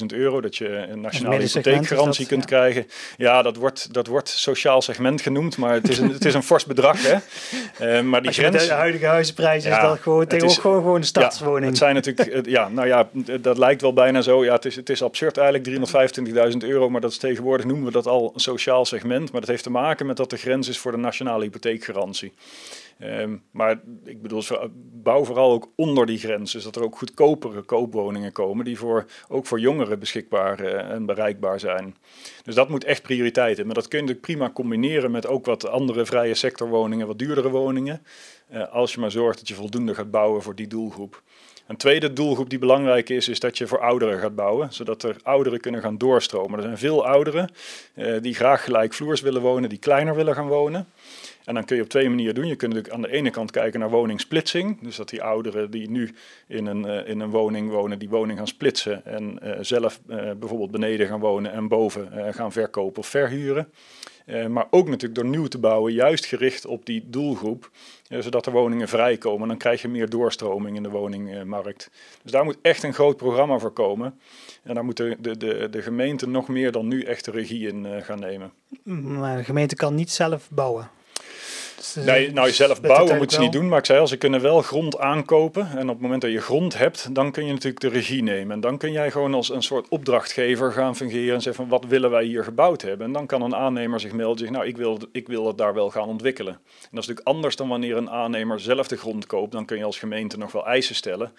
[0.00, 0.40] 325.000 euro.
[0.40, 2.86] Dat je een nationale hypotheekgarantie kunt krijgen.
[3.16, 6.42] Ja, dat wordt, dat wordt sociaal segment genoemd, maar het is een, het is een
[6.42, 6.98] fors bedrag.
[7.02, 7.16] Hè.
[7.98, 8.66] Uh, maar die grens...
[8.66, 11.62] De huidige huizenprijs is dat gewoon tegenwoordig gewoon, gewoon een stadswoning.
[11.62, 13.08] Ja, het zijn natuurlijk, ja, nou ja,
[13.40, 14.44] dat lijkt wel bijna zo.
[14.44, 15.90] Ja, het is, het is absurd eigenlijk,
[16.52, 19.32] 325.000 euro, maar dat is tegenwoordig noemen we dat al een sociaal segment.
[19.32, 22.34] Maar dat heeft te maken met dat de grens is voor de nationale hypotheekgarantie.
[23.02, 24.42] Um, maar ik bedoel,
[24.92, 26.52] bouw vooral ook onder die grens.
[26.52, 31.06] Dus dat er ook goedkopere koopwoningen komen die voor, ook voor jongeren beschikbaar uh, en
[31.06, 31.96] bereikbaar zijn.
[32.42, 33.66] Dus dat moet echt prioriteit hebben.
[33.66, 38.02] Maar dat kun je prima combineren met ook wat andere vrije sectorwoningen, wat duurdere woningen.
[38.52, 41.22] Uh, als je maar zorgt dat je voldoende gaat bouwen voor die doelgroep.
[41.66, 45.16] Een tweede doelgroep die belangrijk is, is dat je voor ouderen gaat bouwen, zodat er
[45.22, 46.56] ouderen kunnen gaan doorstromen.
[46.56, 47.50] Er zijn veel ouderen
[47.94, 50.86] uh, die graag gelijkvloers willen wonen, die kleiner willen gaan wonen.
[51.44, 52.46] En dan kun je op twee manieren doen.
[52.46, 54.82] Je kunt natuurlijk aan de ene kant kijken naar woningsplitsing.
[54.82, 56.14] Dus dat die ouderen die nu
[56.46, 59.04] in een, uh, in een woning wonen, die woning gaan splitsen.
[59.04, 60.00] En zelf
[60.38, 63.68] bijvoorbeeld beneden gaan wonen en boven gaan verkopen of verhuren.
[64.48, 67.70] Maar ook natuurlijk door nieuw te bouwen, juist gericht op die doelgroep.
[68.08, 69.48] zodat er woningen vrijkomen.
[69.48, 71.90] Dan krijg je meer doorstroming in de woningmarkt.
[72.22, 74.20] Dus daar moet echt een groot programma voor komen.
[74.62, 77.68] En daar moet de, de, de, de gemeente nog meer dan nu echt de regie
[77.68, 78.52] in gaan nemen.
[79.18, 80.90] Maar de gemeente kan niet zelf bouwen.
[81.76, 84.40] Dus, nee, nou, zelf bouwen moet ze niet doen, maar ik zei al, ze kunnen
[84.40, 85.70] wel grond aankopen.
[85.70, 88.52] En op het moment dat je grond hebt, dan kun je natuurlijk de regie nemen.
[88.52, 91.90] En dan kun jij gewoon als een soort opdrachtgever gaan fungeren en zeggen van wat
[91.90, 93.06] willen wij hier gebouwd hebben.
[93.06, 95.74] En dan kan een aannemer zich melden, zeggen, nou ik wil, ik wil het daar
[95.74, 96.52] wel gaan ontwikkelen.
[96.52, 99.52] En dat is natuurlijk anders dan wanneer een aannemer zelf de grond koopt.
[99.52, 101.32] Dan kun je als gemeente nog wel eisen stellen.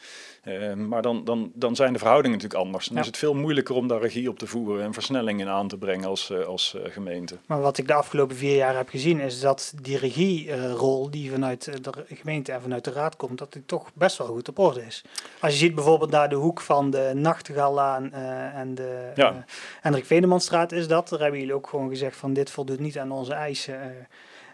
[0.48, 2.86] Uh, maar dan, dan, dan zijn de verhoudingen natuurlijk anders.
[2.86, 5.78] Dan is het veel moeilijker om daar regie op te voeren en versnellingen aan te
[5.78, 7.38] brengen als, uh, als uh, gemeente.
[7.46, 9.98] Maar wat ik de afgelopen vier jaar heb gezien is dat die
[10.36, 14.28] regierol die vanuit de gemeente en vanuit de raad komt, dat die toch best wel
[14.28, 15.04] goed op orde is.
[15.40, 18.14] Als je ziet bijvoorbeeld naar de hoek van de Nachtegaallaan
[18.54, 19.46] en de ja.
[19.82, 21.10] Hendrik Venemanstraat is dat.
[21.10, 24.08] Daar hebben jullie ook gewoon gezegd van dit voldoet niet aan onze eisen.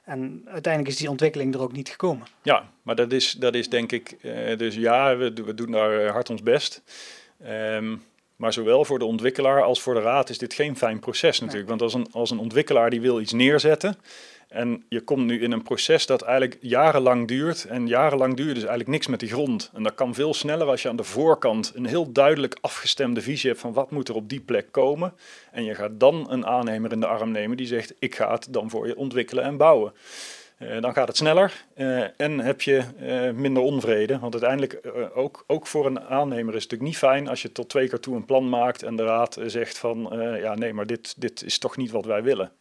[0.03, 2.27] En uiteindelijk is die ontwikkeling er ook niet gekomen.
[2.41, 6.07] Ja, maar dat is, dat is denk ik, uh, dus ja, we, we, doen daar
[6.07, 6.81] hard ons best.
[7.47, 8.03] Um,
[8.35, 11.69] maar zowel voor de ontwikkelaar als voor de raad is dit geen fijn proces natuurlijk.
[11.69, 13.97] Want als een, als een ontwikkelaar die wil iets neerzetten,
[14.53, 17.65] en je komt nu in een proces dat eigenlijk jarenlang duurt.
[17.65, 19.71] En jarenlang duurt dus eigenlijk niks met die grond.
[19.73, 23.49] En dat kan veel sneller als je aan de voorkant een heel duidelijk afgestemde visie
[23.49, 25.13] hebt van wat moet er op die plek komen.
[25.51, 28.47] En je gaat dan een aannemer in de arm nemen die zegt ik ga het
[28.49, 29.93] dan voor je ontwikkelen en bouwen.
[30.59, 34.19] Uh, dan gaat het sneller uh, en heb je uh, minder onvrede.
[34.19, 34.79] Want uiteindelijk,
[35.13, 37.99] ook, ook voor een aannemer is het natuurlijk niet fijn als je tot twee keer
[37.99, 40.09] toe een plan maakt en de raad zegt van
[40.41, 42.51] ja nee, maar dit, dit is toch niet wat wij willen.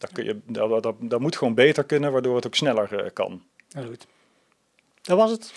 [0.00, 3.10] Dat, kun je, dat, dat, dat moet gewoon beter kunnen, waardoor het ook sneller uh,
[3.12, 3.42] kan.
[3.68, 4.06] Ja, goed.
[5.02, 5.52] Dat was het.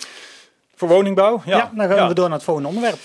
[0.76, 1.42] Voor woningbouw?
[1.46, 2.08] Ja, ja dan gaan ja.
[2.08, 3.00] we door naar het volgende onderwerp.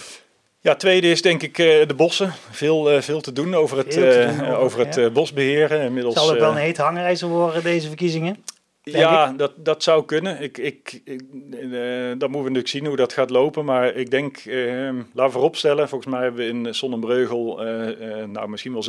[0.60, 2.32] Ja, tweede is denk ik uh, de bossen.
[2.50, 5.68] Veel, uh, veel te doen over het, doen over, over het ja.
[5.68, 8.44] Inmiddels, Zal het wel een heet hangijzer worden, deze verkiezingen?
[8.92, 10.42] Ja, dat, dat zou kunnen.
[10.42, 13.64] Ik, ik, ik uh, dat moeten we natuurlijk zien hoe dat gaat lopen.
[13.64, 18.48] Maar ik denk, uh, laten we vooropstellen, volgens mij hebben we in Sonnenbreugel uh, nou,
[18.48, 18.84] misschien wel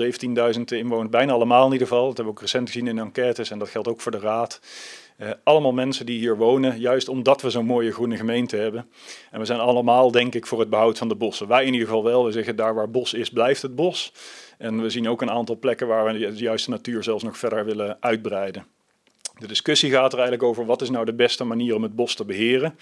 [0.56, 1.10] 17.000 inwoners.
[1.10, 2.08] Bijna allemaal in ieder geval.
[2.08, 4.60] Dat hebben we ook recent gezien in enquêtes en dat geldt ook voor de raad.
[5.44, 8.90] allemaal mensen die hier wonen, juist omdat we zo'n mooie groene gemeente hebben.
[9.32, 11.48] En we zijn allemaal, denk ik, voor het behoud van de bossen.
[11.48, 12.26] Wij in ieder geval wel.
[12.26, 14.14] We zeggen, daar waar bos is, blijft het bos.
[14.58, 17.66] En we zien ook een aantal plekken waar we de juiste natuur zelfs nog verder
[17.66, 18.66] willen uitbreiden.
[19.40, 22.16] De discussie gaat er eigenlijk over wat is nou de beste manier om het bos
[22.16, 22.76] te beheren.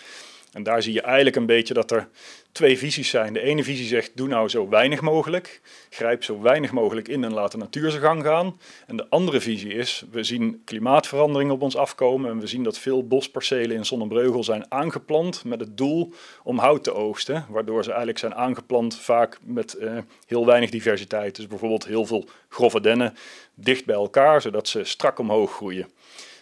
[0.51, 2.07] En daar zie je eigenlijk een beetje dat er
[2.51, 3.33] twee visies zijn.
[3.33, 5.61] De ene visie zegt, doe nou zo weinig mogelijk.
[5.89, 8.59] Grijp zo weinig mogelijk in en laat de natuur zijn gang gaan.
[8.87, 12.31] En de andere visie is, we zien klimaatverandering op ons afkomen.
[12.31, 16.83] En we zien dat veel bospercelen in Zonnebreugel zijn aangeplant met het doel om hout
[16.83, 17.45] te oogsten.
[17.49, 21.35] Waardoor ze eigenlijk zijn aangeplant vaak met uh, heel weinig diversiteit.
[21.35, 23.13] Dus bijvoorbeeld heel veel grove dennen
[23.55, 25.87] dicht bij elkaar, zodat ze strak omhoog groeien.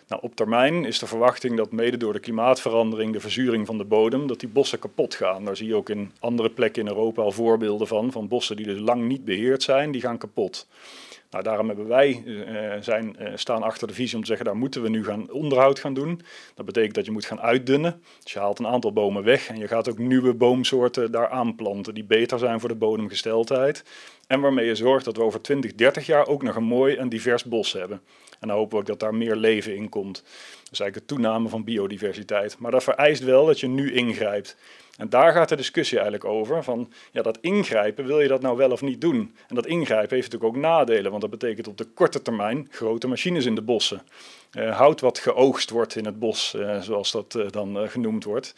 [0.07, 3.83] Nou, op termijn is de verwachting dat mede door de klimaatverandering, de verzuring van de
[3.83, 5.45] bodem, dat die bossen kapot gaan.
[5.45, 8.65] Daar zie je ook in andere plekken in Europa al voorbeelden van, van bossen die
[8.65, 10.67] dus lang niet beheerd zijn, die gaan kapot.
[11.29, 14.57] Nou, daarom hebben wij uh, zijn, uh, staan achter de visie om te zeggen, daar
[14.57, 16.21] moeten we nu gaan onderhoud gaan doen.
[16.53, 18.01] Dat betekent dat je moet gaan uitdunnen.
[18.23, 21.93] Dus je haalt een aantal bomen weg en je gaat ook nieuwe boomsoorten daar aanplanten
[21.93, 23.83] die beter zijn voor de bodemgesteldheid.
[24.27, 27.09] En waarmee je zorgt dat we over 20, 30 jaar ook nog een mooi en
[27.09, 28.01] divers bos hebben.
[28.39, 30.23] En dan hopen we ook dat daar meer leven in komt.
[30.69, 32.57] Dus eigenlijk de toename van biodiversiteit.
[32.59, 34.55] Maar dat vereist wel dat je nu ingrijpt.
[34.97, 36.63] En daar gaat de discussie eigenlijk over.
[36.63, 39.35] Van ja, dat ingrijpen, wil je dat nou wel of niet doen?
[39.47, 41.09] En dat ingrijpen heeft natuurlijk ook nadelen.
[41.09, 44.01] Want dat betekent op de korte termijn grote machines in de bossen.
[44.53, 48.53] Uh, hout wat geoogst wordt in het bos, uh, zoals dat uh, dan genoemd wordt.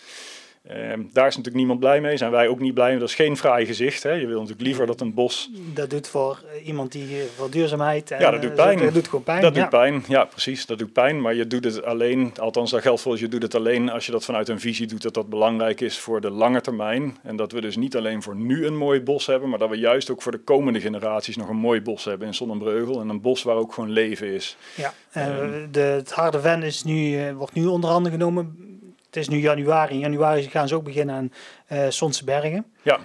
[0.68, 3.00] Ehm, daar is natuurlijk niemand blij mee, zijn wij ook niet blij mee.
[3.00, 4.04] Dat is geen fraai gezicht.
[4.04, 4.12] Hè.
[4.12, 5.50] Je wil natuurlijk liever dat een bos...
[5.74, 8.12] Dat doet voor iemand die voor duurzaamheid...
[8.12, 8.80] En, ja, dat doet pijn.
[8.80, 9.42] Dat doet gewoon pijn.
[9.42, 10.66] Dat doet pijn, ja precies.
[10.66, 13.56] Dat doet pijn, maar je doet het alleen, althans dat geldt voor je doet het
[13.56, 16.62] alleen als je dat vanuit een visie doet dat dat belangrijk is voor de lange
[16.62, 17.18] termijn.
[17.24, 19.78] En dat we dus niet alleen voor nu een mooi bos hebben, maar dat we
[19.78, 23.02] juist ook voor de komende generaties nog een mooi bos hebben in Zonnebreugel.
[23.02, 24.58] En een bos waar ook gewoon leven is.
[24.76, 24.94] Ja,
[25.40, 28.67] um, de, het harde ven is nu, wordt nu onder handen genomen
[29.08, 29.94] het is nu januari.
[29.94, 31.32] In januari gaan ze ook beginnen aan
[31.72, 32.66] uh, Sonse Bergen.
[32.82, 33.00] Ja.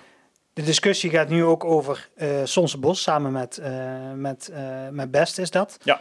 [0.52, 5.10] De discussie gaat nu ook over uh, Sonse Bos samen met, uh, met, uh, met
[5.10, 5.78] Best is dat.
[5.82, 6.00] Ja.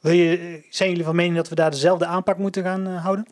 [0.00, 3.26] Wil je, zijn jullie van mening dat we daar dezelfde aanpak moeten gaan houden?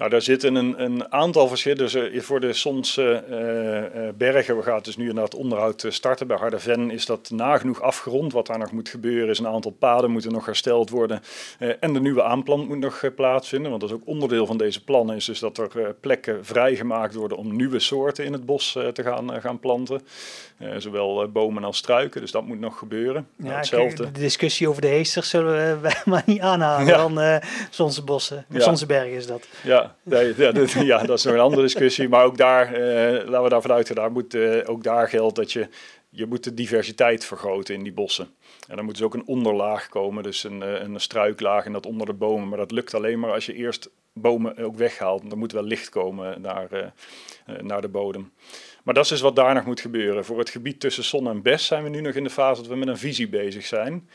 [0.00, 1.78] Nou, daar zitten een, een aantal verschillen.
[1.78, 6.26] Dus uh, voor de Sonse uh, uh, bergen, we gaan dus nu inderdaad onderhoud starten.
[6.26, 8.32] Bij Harderven is dat nagenoeg afgerond.
[8.32, 11.22] Wat daar nog moet gebeuren is een aantal paden moeten nog hersteld worden.
[11.80, 13.70] en de nieuwe aanplant moet nog plaatsvinden.
[13.70, 15.16] Want dat is ook onderdeel van deze plannen.
[15.16, 19.40] Is dus dat er plekken vrijgemaakt worden om nieuwe soorten in het bos te gaan,
[19.40, 20.00] gaan planten.
[20.76, 22.20] zowel bomen als struiken.
[22.20, 23.26] Dus dat moet nog gebeuren.
[23.36, 24.10] Ja, nou, hetzelfde.
[24.10, 26.86] De discussie over de heesters zullen we maar niet aanhalen.
[26.86, 26.96] Ja.
[26.96, 27.40] Dan
[27.70, 28.44] Sonse bossen.
[28.48, 28.60] Ja.
[28.60, 29.46] Sonse bergen is dat.
[29.62, 32.08] Ja, Ja, ja, dat, ja, dat is nog een andere discussie.
[32.08, 35.52] Maar ook daar, uh, laten we daarvan uitgaan, daar moet, uh, ook daar geldt dat
[35.52, 35.68] je,
[36.08, 38.28] je moet de diversiteit vergroten in die bossen.
[38.68, 42.06] En dan moet dus ook een onderlaag komen, dus een, een struiklaag en dat onder
[42.06, 42.48] de bomen.
[42.48, 45.32] Maar dat lukt alleen maar als je eerst bomen ook weghaalt.
[45.32, 46.92] Er moet wel licht komen naar,
[47.60, 48.32] naar de bodem.
[48.84, 50.24] Maar dat is dus wat daar nog moet gebeuren.
[50.24, 52.70] Voor het gebied tussen Zon en Bes zijn we nu nog in de fase dat
[52.70, 54.08] we met een visie bezig zijn.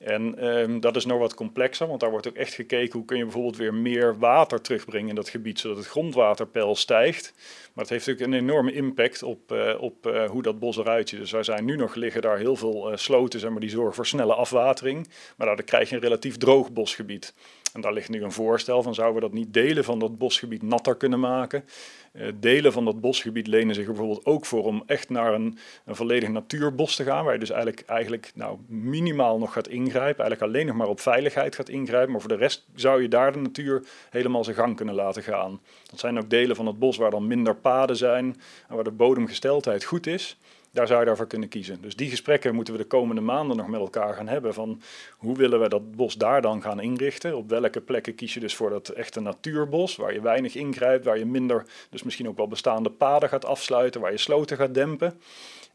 [0.00, 3.16] En um, dat is nog wat complexer, want daar wordt ook echt gekeken hoe kun
[3.16, 7.32] je bijvoorbeeld weer meer water terugbrengen in dat gebied, zodat het grondwaterpeil stijgt.
[7.74, 11.08] Maar het heeft natuurlijk een enorme impact op, uh, op uh, hoe dat bos eruit
[11.08, 11.18] ziet.
[11.18, 13.94] Dus er zijn nu nog liggen daar heel veel uh, sloten, zeg maar, die zorgen
[13.94, 15.08] voor snelle afwatering.
[15.36, 17.34] Maar daar krijg je een relatief droog bosgebied.
[17.72, 20.62] En daar ligt nu een voorstel van, zouden we dat niet delen van dat bosgebied
[20.62, 21.64] natter kunnen maken?
[22.12, 25.96] Uh, delen van dat bosgebied lenen zich bijvoorbeeld ook voor om echt naar een, een
[25.96, 30.42] volledig natuurbos te gaan, waar je dus eigenlijk, eigenlijk nou, minimaal nog gaat ingrijpen, eigenlijk
[30.42, 33.38] alleen nog maar op veiligheid gaat ingrijpen, maar voor de rest zou je daar de
[33.38, 35.60] natuur helemaal zijn gang kunnen laten gaan.
[35.90, 38.90] Dat zijn ook delen van het bos waar dan minder paden zijn en waar de
[38.90, 40.38] bodemgesteldheid goed is
[40.70, 41.78] daar zou je daarvoor kunnen kiezen.
[41.80, 44.54] Dus die gesprekken moeten we de komende maanden nog met elkaar gaan hebben.
[44.54, 44.82] Van
[45.16, 47.36] hoe willen we dat bos daar dan gaan inrichten?
[47.36, 51.18] Op welke plekken kies je dus voor dat echte natuurbos, waar je weinig ingrijpt, waar
[51.18, 55.20] je minder, dus misschien ook wel bestaande paden gaat afsluiten, waar je sloten gaat dempen?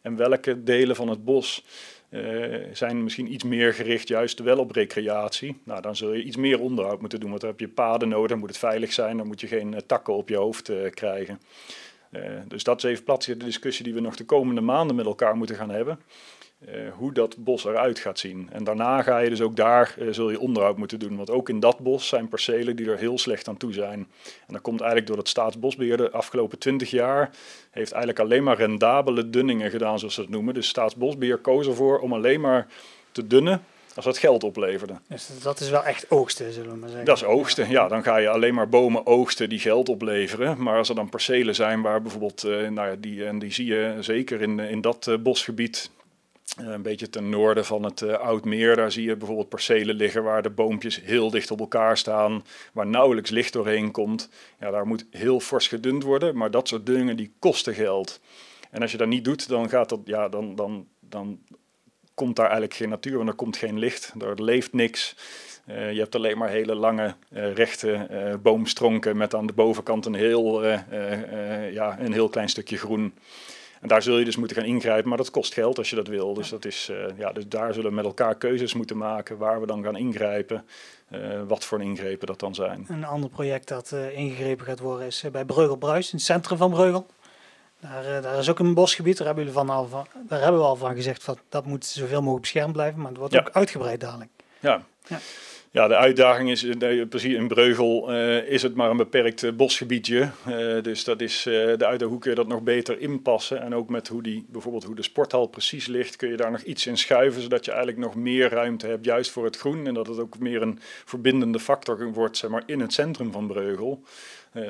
[0.02, 1.64] En welke delen van het bos
[2.10, 5.58] uh, zijn misschien iets meer gericht juist wel op recreatie.
[5.64, 8.30] Nou, dan zul je iets meer onderhoud moeten doen, want dan heb je paden nodig,
[8.30, 10.89] dan moet het veilig zijn, dan moet je geen uh, takken op je hoofd uh,
[10.89, 11.39] krijgen.
[12.16, 15.38] Uh, dus dat is even de discussie die we nog de komende maanden met elkaar
[15.38, 15.99] moeten gaan hebben.
[16.70, 18.49] Uh, hoe dat bos eruit gaat zien.
[18.51, 21.16] En daarna ga je dus ook daar uh, zul je onderhoud moeten doen.
[21.16, 24.07] Want ook in dat bos zijn percelen die er heel slecht aan toe zijn.
[24.47, 27.30] En dat komt eigenlijk door het staatsbosbeheer de afgelopen 20 jaar.
[27.72, 30.53] Heeft eigenlijk alleen maar rendabele dunningen gedaan, zoals ze het noemen.
[30.53, 32.68] Dus staatsbosbeheer koos ervoor om alleen maar
[33.11, 33.61] te dunnen
[33.96, 34.93] als dat geld opleverde.
[35.08, 37.06] Dus dat is wel echt oogsten, zullen we maar zeggen.
[37.06, 37.88] Dat is oogsten, ja.
[37.88, 40.64] Dan ga je alleen maar bomen oogsten die geld opleveren.
[40.64, 43.66] Maar als er dan percelen zijn waar bijvoorbeeld, uh, nou ja, die, en die zie
[43.66, 45.89] je zeker in, in dat uh, bosgebied,
[46.62, 50.41] uh, een beetje ten noorden van het Oudmeer, daar zie je bijvoorbeeld percelen liggen waar
[50.41, 52.43] de boompjes heel dicht op elkaar staan,
[52.74, 54.30] waar nauwelijks licht doorheen komt.
[54.60, 58.20] Ja, daar moet heel fors gedund worden, maar dat soort dingen die kosten geld.
[58.72, 61.39] En als je dat niet doet, dan gaat dat, ja, dan, dan, dan
[62.16, 65.16] komt daar eigenlijk geen natuur, want er komt geen licht, er leeft niks.
[65.68, 70.05] Uh, je hebt alleen maar hele lange, uh, rechte uh, boomstronken met aan de bovenkant
[70.05, 70.66] een heel,
[71.72, 73.13] ja, een heel klein stukje groen.
[73.82, 76.07] En daar zul je dus moeten gaan ingrijpen, maar dat kost geld als je dat
[76.07, 76.34] wil.
[76.34, 79.68] Dus, dat is, ja, dus daar zullen we met elkaar keuzes moeten maken waar we
[79.68, 80.66] dan gaan ingrijpen.
[81.47, 82.86] wat voor ingrepen dat dan zijn.
[82.89, 87.05] Een ander project dat ingegrepen gaat worden is bij Breugel-Bruis, in het centrum van Breugel.
[87.80, 90.68] Daar, daar, is ook een bosgebied, daar hebben, jullie van al van, daar hebben we
[90.68, 93.40] al van gezegd dat dat moet zoveel mogelijk beschermd blijven, maar het wordt ja.
[93.40, 94.30] ook uitgebreid dadelijk.
[94.60, 94.84] Ja.
[95.08, 95.20] ja.
[95.76, 96.68] Ja, de uitdaging is,
[97.10, 100.30] precies in Breugel uh, is het maar een beperkt uh, bosgebiedje.
[100.48, 103.62] Uh, dus dat is de uitdaging, hoe kun je dat nog beter inpassen?
[103.62, 106.62] En ook met hoe die, bijvoorbeeld hoe de sporthal precies ligt, kun je daar nog
[106.62, 109.88] iets in schuiven, zodat je eigenlijk nog meer ruimte hebt, juist voor het groen.
[109.88, 113.48] En dat het ook meer een verbindende factor wordt, zeg maar, in het centrum van
[113.48, 114.04] Breugel.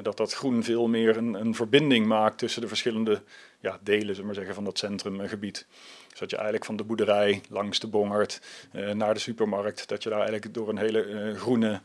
[0.02, 3.22] Dat dat groen veel meer een, een verbinding maakt tussen de verschillende
[3.60, 5.66] ja, delen, zullen maar zeggen, van dat centrumgebied.
[6.10, 10.04] Dus dat je eigenlijk van de boerderij langs de Bongert uh, naar de supermarkt, dat
[10.04, 11.82] je daar eigenlijk door een hele uh, groene,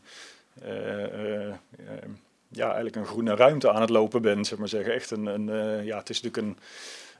[2.47, 4.93] ja, eigenlijk een groene ruimte aan het lopen bent, zeg maar zeggen.
[4.93, 5.45] Echt een, een
[5.85, 6.57] ja, het is natuurlijk een,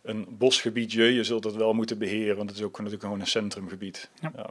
[0.02, 3.28] een bosgebiedje, je zult dat wel moeten beheren, want het is ook natuurlijk gewoon een
[3.28, 4.10] centrumgebied.
[4.22, 4.32] Ja.
[4.36, 4.50] ja.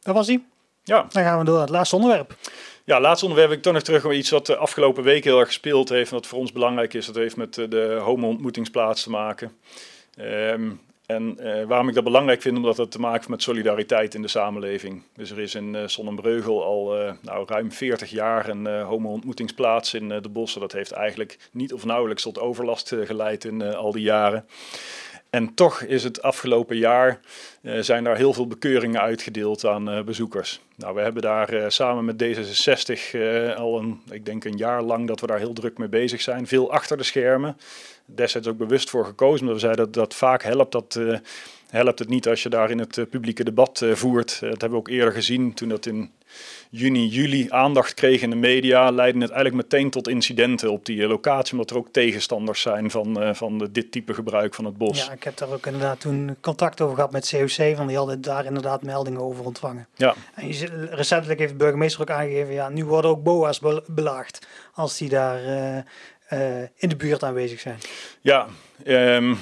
[0.00, 0.42] Dat was hij.
[0.84, 1.06] Ja.
[1.08, 2.36] Dan gaan we door naar het laatste onderwerp.
[2.90, 5.48] Ja, laatste onderwerp ik toch nog terug op iets wat de afgelopen week heel erg
[5.48, 6.10] gespeeld heeft.
[6.10, 7.06] En wat voor ons belangrijk is.
[7.06, 9.52] Dat heeft met de homo-ontmoetingsplaats te maken.
[10.20, 14.14] Um, en uh, waarom ik dat belangrijk vind, omdat het te maken heeft met solidariteit
[14.14, 15.02] in de samenleving.
[15.16, 20.28] Dus er is in uh, Sonnenbreugel al nou, ruim 40 jaar een homo-ontmoetingsplaats in de
[20.28, 20.60] bossen.
[20.60, 24.46] Dat heeft eigenlijk niet of nauwelijks tot overlast geleid in al die jaren.
[25.30, 27.20] En toch is het afgelopen jaar
[27.80, 30.60] zijn daar heel veel bekeuringen uitgedeeld aan bezoekers.
[30.76, 33.18] Nou, we hebben daar samen met D66
[33.56, 36.46] al een, ik denk een jaar lang dat we daar heel druk mee bezig zijn.
[36.46, 37.56] Veel achter de schermen
[38.04, 39.40] destijds ook bewust voor gekozen.
[39.40, 40.72] Omdat we zeiden dat dat vaak helpt.
[40.72, 41.00] Dat
[41.68, 44.40] helpt het niet als je daar in het publieke debat voert.
[44.40, 46.10] dat hebben we ook eerder gezien toen dat in
[46.70, 48.90] juni, juli aandacht kreeg in de media.
[48.90, 51.52] Leidde het eigenlijk meteen tot incidenten op die locatie.
[51.52, 55.06] Omdat er ook tegenstanders zijn van, van de, dit type gebruik van het bos.
[55.06, 57.76] Ja, ik heb daar ook inderdaad toen contact over gehad met COC.
[57.76, 59.86] Van die hadden daar inderdaad meldingen over ontvangen.
[59.94, 60.14] Ja.
[60.34, 62.52] En je, recentelijk heeft de burgemeester ook aangegeven.
[62.52, 64.46] Ja, nu worden ook BOA's belaagd.
[64.74, 65.40] Als die daar
[66.32, 67.78] uh, in de buurt aanwezig zijn.
[68.20, 68.46] Ja,
[68.86, 69.38] um,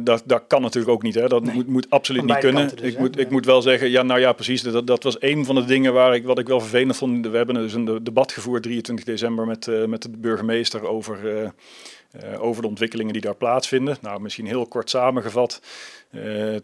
[0.00, 1.14] dat, dat kan natuurlijk ook niet.
[1.14, 1.28] Hè.
[1.28, 2.68] Dat moet, moet absoluut niet kunnen.
[2.68, 4.62] Dus, ik, moet, ik moet wel zeggen, ja, nou ja, precies.
[4.62, 7.26] Dat, dat was een van de dingen waar ik, wat ik wel vervelend vond.
[7.26, 11.42] We hebben dus een debat gevoerd 23 december met, uh, met de burgemeester over, uh,
[11.42, 13.96] uh, over de ontwikkelingen die daar plaatsvinden.
[14.00, 15.60] Nou, misschien heel kort samengevat.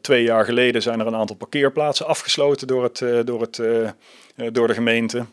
[0.00, 3.60] twee jaar geleden zijn er een aantal parkeerplaatsen afgesloten door, het, door, het,
[4.52, 5.24] door de gemeente.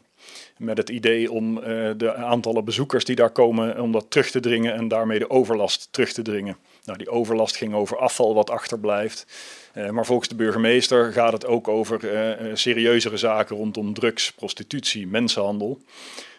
[0.58, 1.56] Met het idee om
[1.98, 5.88] de aantallen bezoekers die daar komen, om dat terug te dringen en daarmee de overlast
[5.92, 6.58] terug te dringen.
[6.84, 9.26] Nou, die overlast ging over afval wat achterblijft.
[9.74, 15.08] Uh, maar volgens de burgemeester gaat het ook over uh, serieuzere zaken rondom drugs, prostitutie,
[15.08, 15.80] mensenhandel.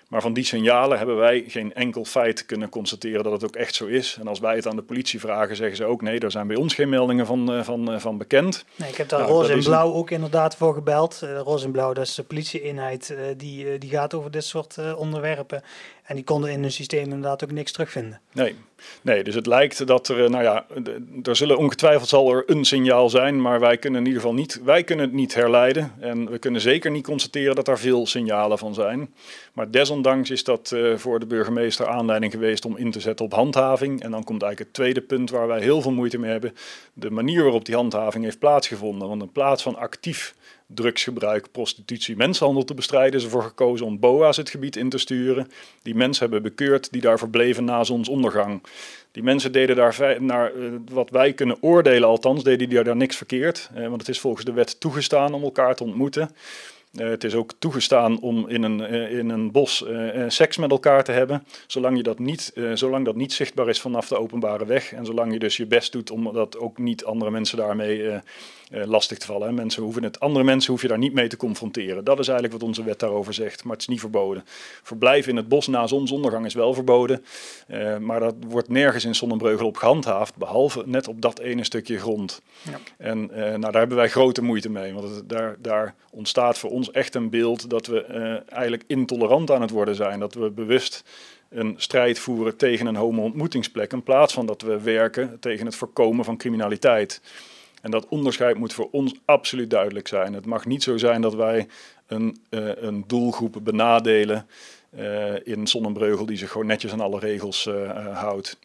[0.09, 3.75] Maar van die signalen hebben wij geen enkel feit kunnen constateren dat het ook echt
[3.75, 4.17] zo is.
[4.21, 6.57] En als wij het aan de politie vragen, zeggen ze ook nee, daar zijn bij
[6.57, 8.65] ons geen meldingen van, van, van bekend.
[8.77, 11.21] Nee, ik heb daar nou, Roze en Blauw ook inderdaad voor gebeld.
[11.25, 14.95] Uh, Roze en Blauw, dat is de politieeenheid, uh, die, die gaat over dit soort
[14.97, 15.63] onderwerpen.
[16.05, 18.21] En die konden in hun systeem inderdaad ook niks terugvinden.
[18.33, 18.55] Nee,
[19.03, 20.67] nee dus het lijkt dat er, nou ja,
[21.23, 24.61] er zullen ongetwijfeld zal er een signaal zijn, maar wij kunnen in ieder geval niet,
[24.65, 25.93] wij kunnen het niet herleiden.
[26.01, 29.15] En we kunnen zeker niet constateren dat er veel signalen van zijn.
[29.53, 33.33] Maar desondanks is dat uh, voor de burgemeester aanleiding geweest om in te zetten op
[33.33, 34.03] handhaving.
[34.03, 36.55] En dan komt eigenlijk het tweede punt waar wij heel veel moeite mee hebben.
[36.93, 39.09] De manier waarop die handhaving heeft plaatsgevonden.
[39.09, 40.35] Want in plaats van actief
[40.67, 45.49] drugsgebruik, prostitutie, mensenhandel te bestrijden, is ervoor gekozen om BOA's het gebied in te sturen.
[45.83, 48.63] Die mensen hebben bekeurd die daar verbleven na zonsondergang.
[49.13, 53.17] Die mensen deden daar, naar uh, wat wij kunnen oordelen althans, deden die daar niks
[53.17, 53.71] verkeerd.
[53.77, 56.31] Uh, want het is volgens de wet toegestaan om elkaar te ontmoeten.
[57.01, 60.71] Uh, het is ook toegestaan om in een, uh, in een bos uh, seks met
[60.71, 64.67] elkaar te hebben, zolang, je dat niet, zolang dat niet zichtbaar is vanaf de openbare
[64.67, 64.93] weg.
[64.93, 68.21] En zolang je dus je best doet om dat ook niet andere mensen daarmee
[68.71, 69.55] lastig te vallen.
[69.55, 72.05] Mensen hoeven het, andere mensen hoef je daar niet mee te confronteren.
[72.05, 74.45] Dat is eigenlijk wat onze wet daarover zegt, maar het is niet verboden.
[74.83, 77.25] Verblijf in het bos na zonsondergang is wel verboden,
[78.01, 82.43] maar dat wordt nergens in Sonnenbreugel op gehandhaafd, behalve net op dat ene stukje grond.
[82.63, 82.79] Ja.
[82.97, 86.84] En nou, daar hebben wij grote moeite mee, want het, daar, daar ontstaat voor ons
[86.91, 88.01] echt een beeld dat we
[88.49, 90.21] eigenlijk intolerant aan het worden zijn.
[90.21, 91.05] Dat we bewust
[91.49, 96.25] een strijd voeren tegen een homo-ontmoetingsplek, in plaats van dat we werken tegen het voorkomen
[96.25, 97.21] van criminaliteit.
[97.83, 100.33] En dat onderscheid moet voor ons absoluut duidelijk zijn.
[100.33, 101.67] Het mag niet zo zijn dat wij
[102.07, 104.47] een, uh, een doelgroep benadelen
[104.99, 107.69] uh, in Zonnebreugel die zich gewoon netjes aan alle regels
[108.13, 108.59] houdt.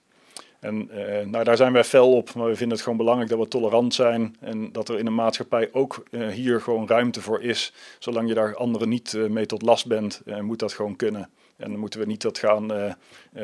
[0.59, 0.89] En
[1.29, 3.93] nou, daar zijn wij fel op, maar we vinden het gewoon belangrijk dat we tolerant
[3.93, 7.73] zijn en dat er in een maatschappij ook hier gewoon ruimte voor is.
[7.99, 11.29] Zolang je daar anderen niet mee tot last bent, moet dat gewoon kunnen.
[11.57, 12.95] En dan moeten we niet dat gaan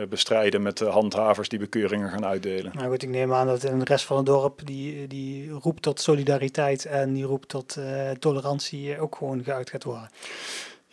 [0.10, 2.72] bestrijden met de handhavers die bekeuringen gaan uitdelen.
[2.76, 5.82] Nou goed, ik neem aan dat in de rest van het dorp die, die roept
[5.82, 7.78] tot solidariteit en die roept tot
[8.20, 10.10] tolerantie ook gewoon geuit gaat worden.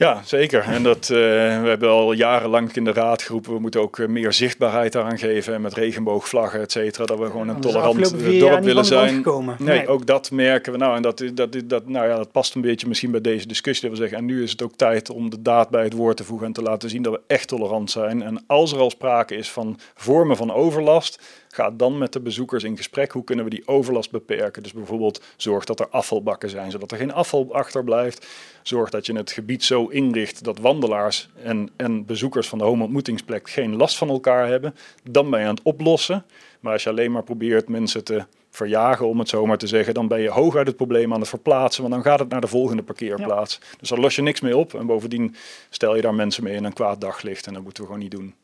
[0.02, 0.62] Ja, zeker.
[0.62, 1.18] En dat, uh,
[1.62, 5.18] we hebben al jarenlang in de raad geroepen, we moeten ook uh, meer zichtbaarheid aan
[5.18, 5.60] geven.
[5.60, 7.04] met regenboogvlaggen, et cetera.
[7.04, 9.22] Dat we gewoon een tolerant dorp willen zijn.
[9.24, 10.78] Nee, nee, ook dat merken we.
[10.78, 13.88] Nou, en dat, dat, dat, nou ja, dat past een beetje misschien bij deze discussie.
[13.88, 16.16] Dat we zeggen, en nu is het ook tijd om de daad bij het woord
[16.16, 18.22] te voegen en te laten zien dat we echt tolerant zijn.
[18.22, 21.22] En als er al sprake is van vormen van overlast,
[21.54, 23.12] Ga dan met de bezoekers in gesprek.
[23.12, 24.62] Hoe kunnen we die overlast beperken?
[24.62, 28.26] Dus bijvoorbeeld zorg dat er afvalbakken zijn, zodat er geen afval achterblijft.
[28.62, 33.50] Zorg dat je het gebied zo inricht dat wandelaars en, en bezoekers van de home-ontmoetingsplek
[33.50, 34.74] geen last van elkaar hebben.
[35.10, 36.24] Dan ben je aan het oplossen.
[36.60, 39.94] Maar als je alleen maar probeert mensen te verjagen, om het zo maar te zeggen,
[39.94, 42.46] dan ben je hooguit het probleem aan het verplaatsen, want dan gaat het naar de
[42.46, 43.60] volgende parkeerplaats.
[43.78, 45.34] Dus daar los je niks mee op en bovendien
[45.70, 48.16] stel je daar mensen mee in een kwaad daglicht en dat moeten we gewoon niet
[48.16, 48.34] doen.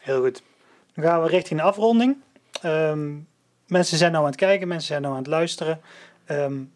[0.00, 0.42] Heel goed.
[0.94, 2.16] Dan gaan we richting de afronding.
[2.64, 3.28] Um,
[3.66, 5.80] mensen zijn nou aan het kijken, mensen zijn nou aan het luisteren.
[6.30, 6.72] Um,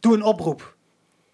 [0.00, 0.76] doe een oproep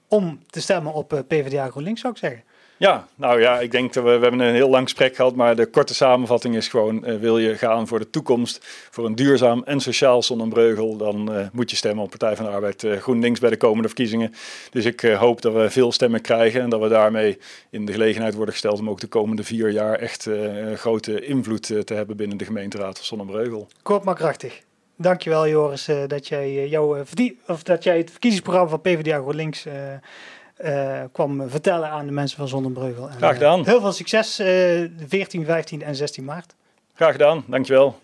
[0.09, 2.45] om te stemmen op uh, PvdA GroenLinks, zou ik zeggen.
[2.79, 5.57] Ja, nou ja, ik denk dat we, we hebben een heel lang gesprek gehad, maar
[5.57, 9.63] de korte samenvatting is gewoon, uh, wil je gaan voor de toekomst, voor een duurzaam
[9.65, 13.41] en sociaal Zonnebreugel, dan uh, moet je stemmen op Partij van de Arbeid uh, GroenLinks
[13.41, 14.35] bij de komende verkiezingen.
[14.71, 17.39] Dus ik hoop dat we veel stemmen krijgen en dat we daarmee
[17.71, 20.29] in de gelegenheid worden gesteld om ook de komende vier jaar echt
[20.75, 23.69] grote invloed te hebben binnen de gemeenteraad van Zonnebreugel.
[23.83, 24.61] Kort maar krachtig.
[24.97, 27.05] Dankjewel Joris dat jij, jou,
[27.47, 29.67] of dat jij het verkiezingsprogramma van PvdA GroenLinks
[30.65, 33.09] uh, kwam vertellen aan de mensen van Zonnebreugel.
[33.17, 33.65] Graag gedaan.
[33.65, 34.47] heel veel succes uh,
[35.07, 36.55] 14, 15 en 16 maart.
[36.95, 37.99] Graag gedaan, dankjewel.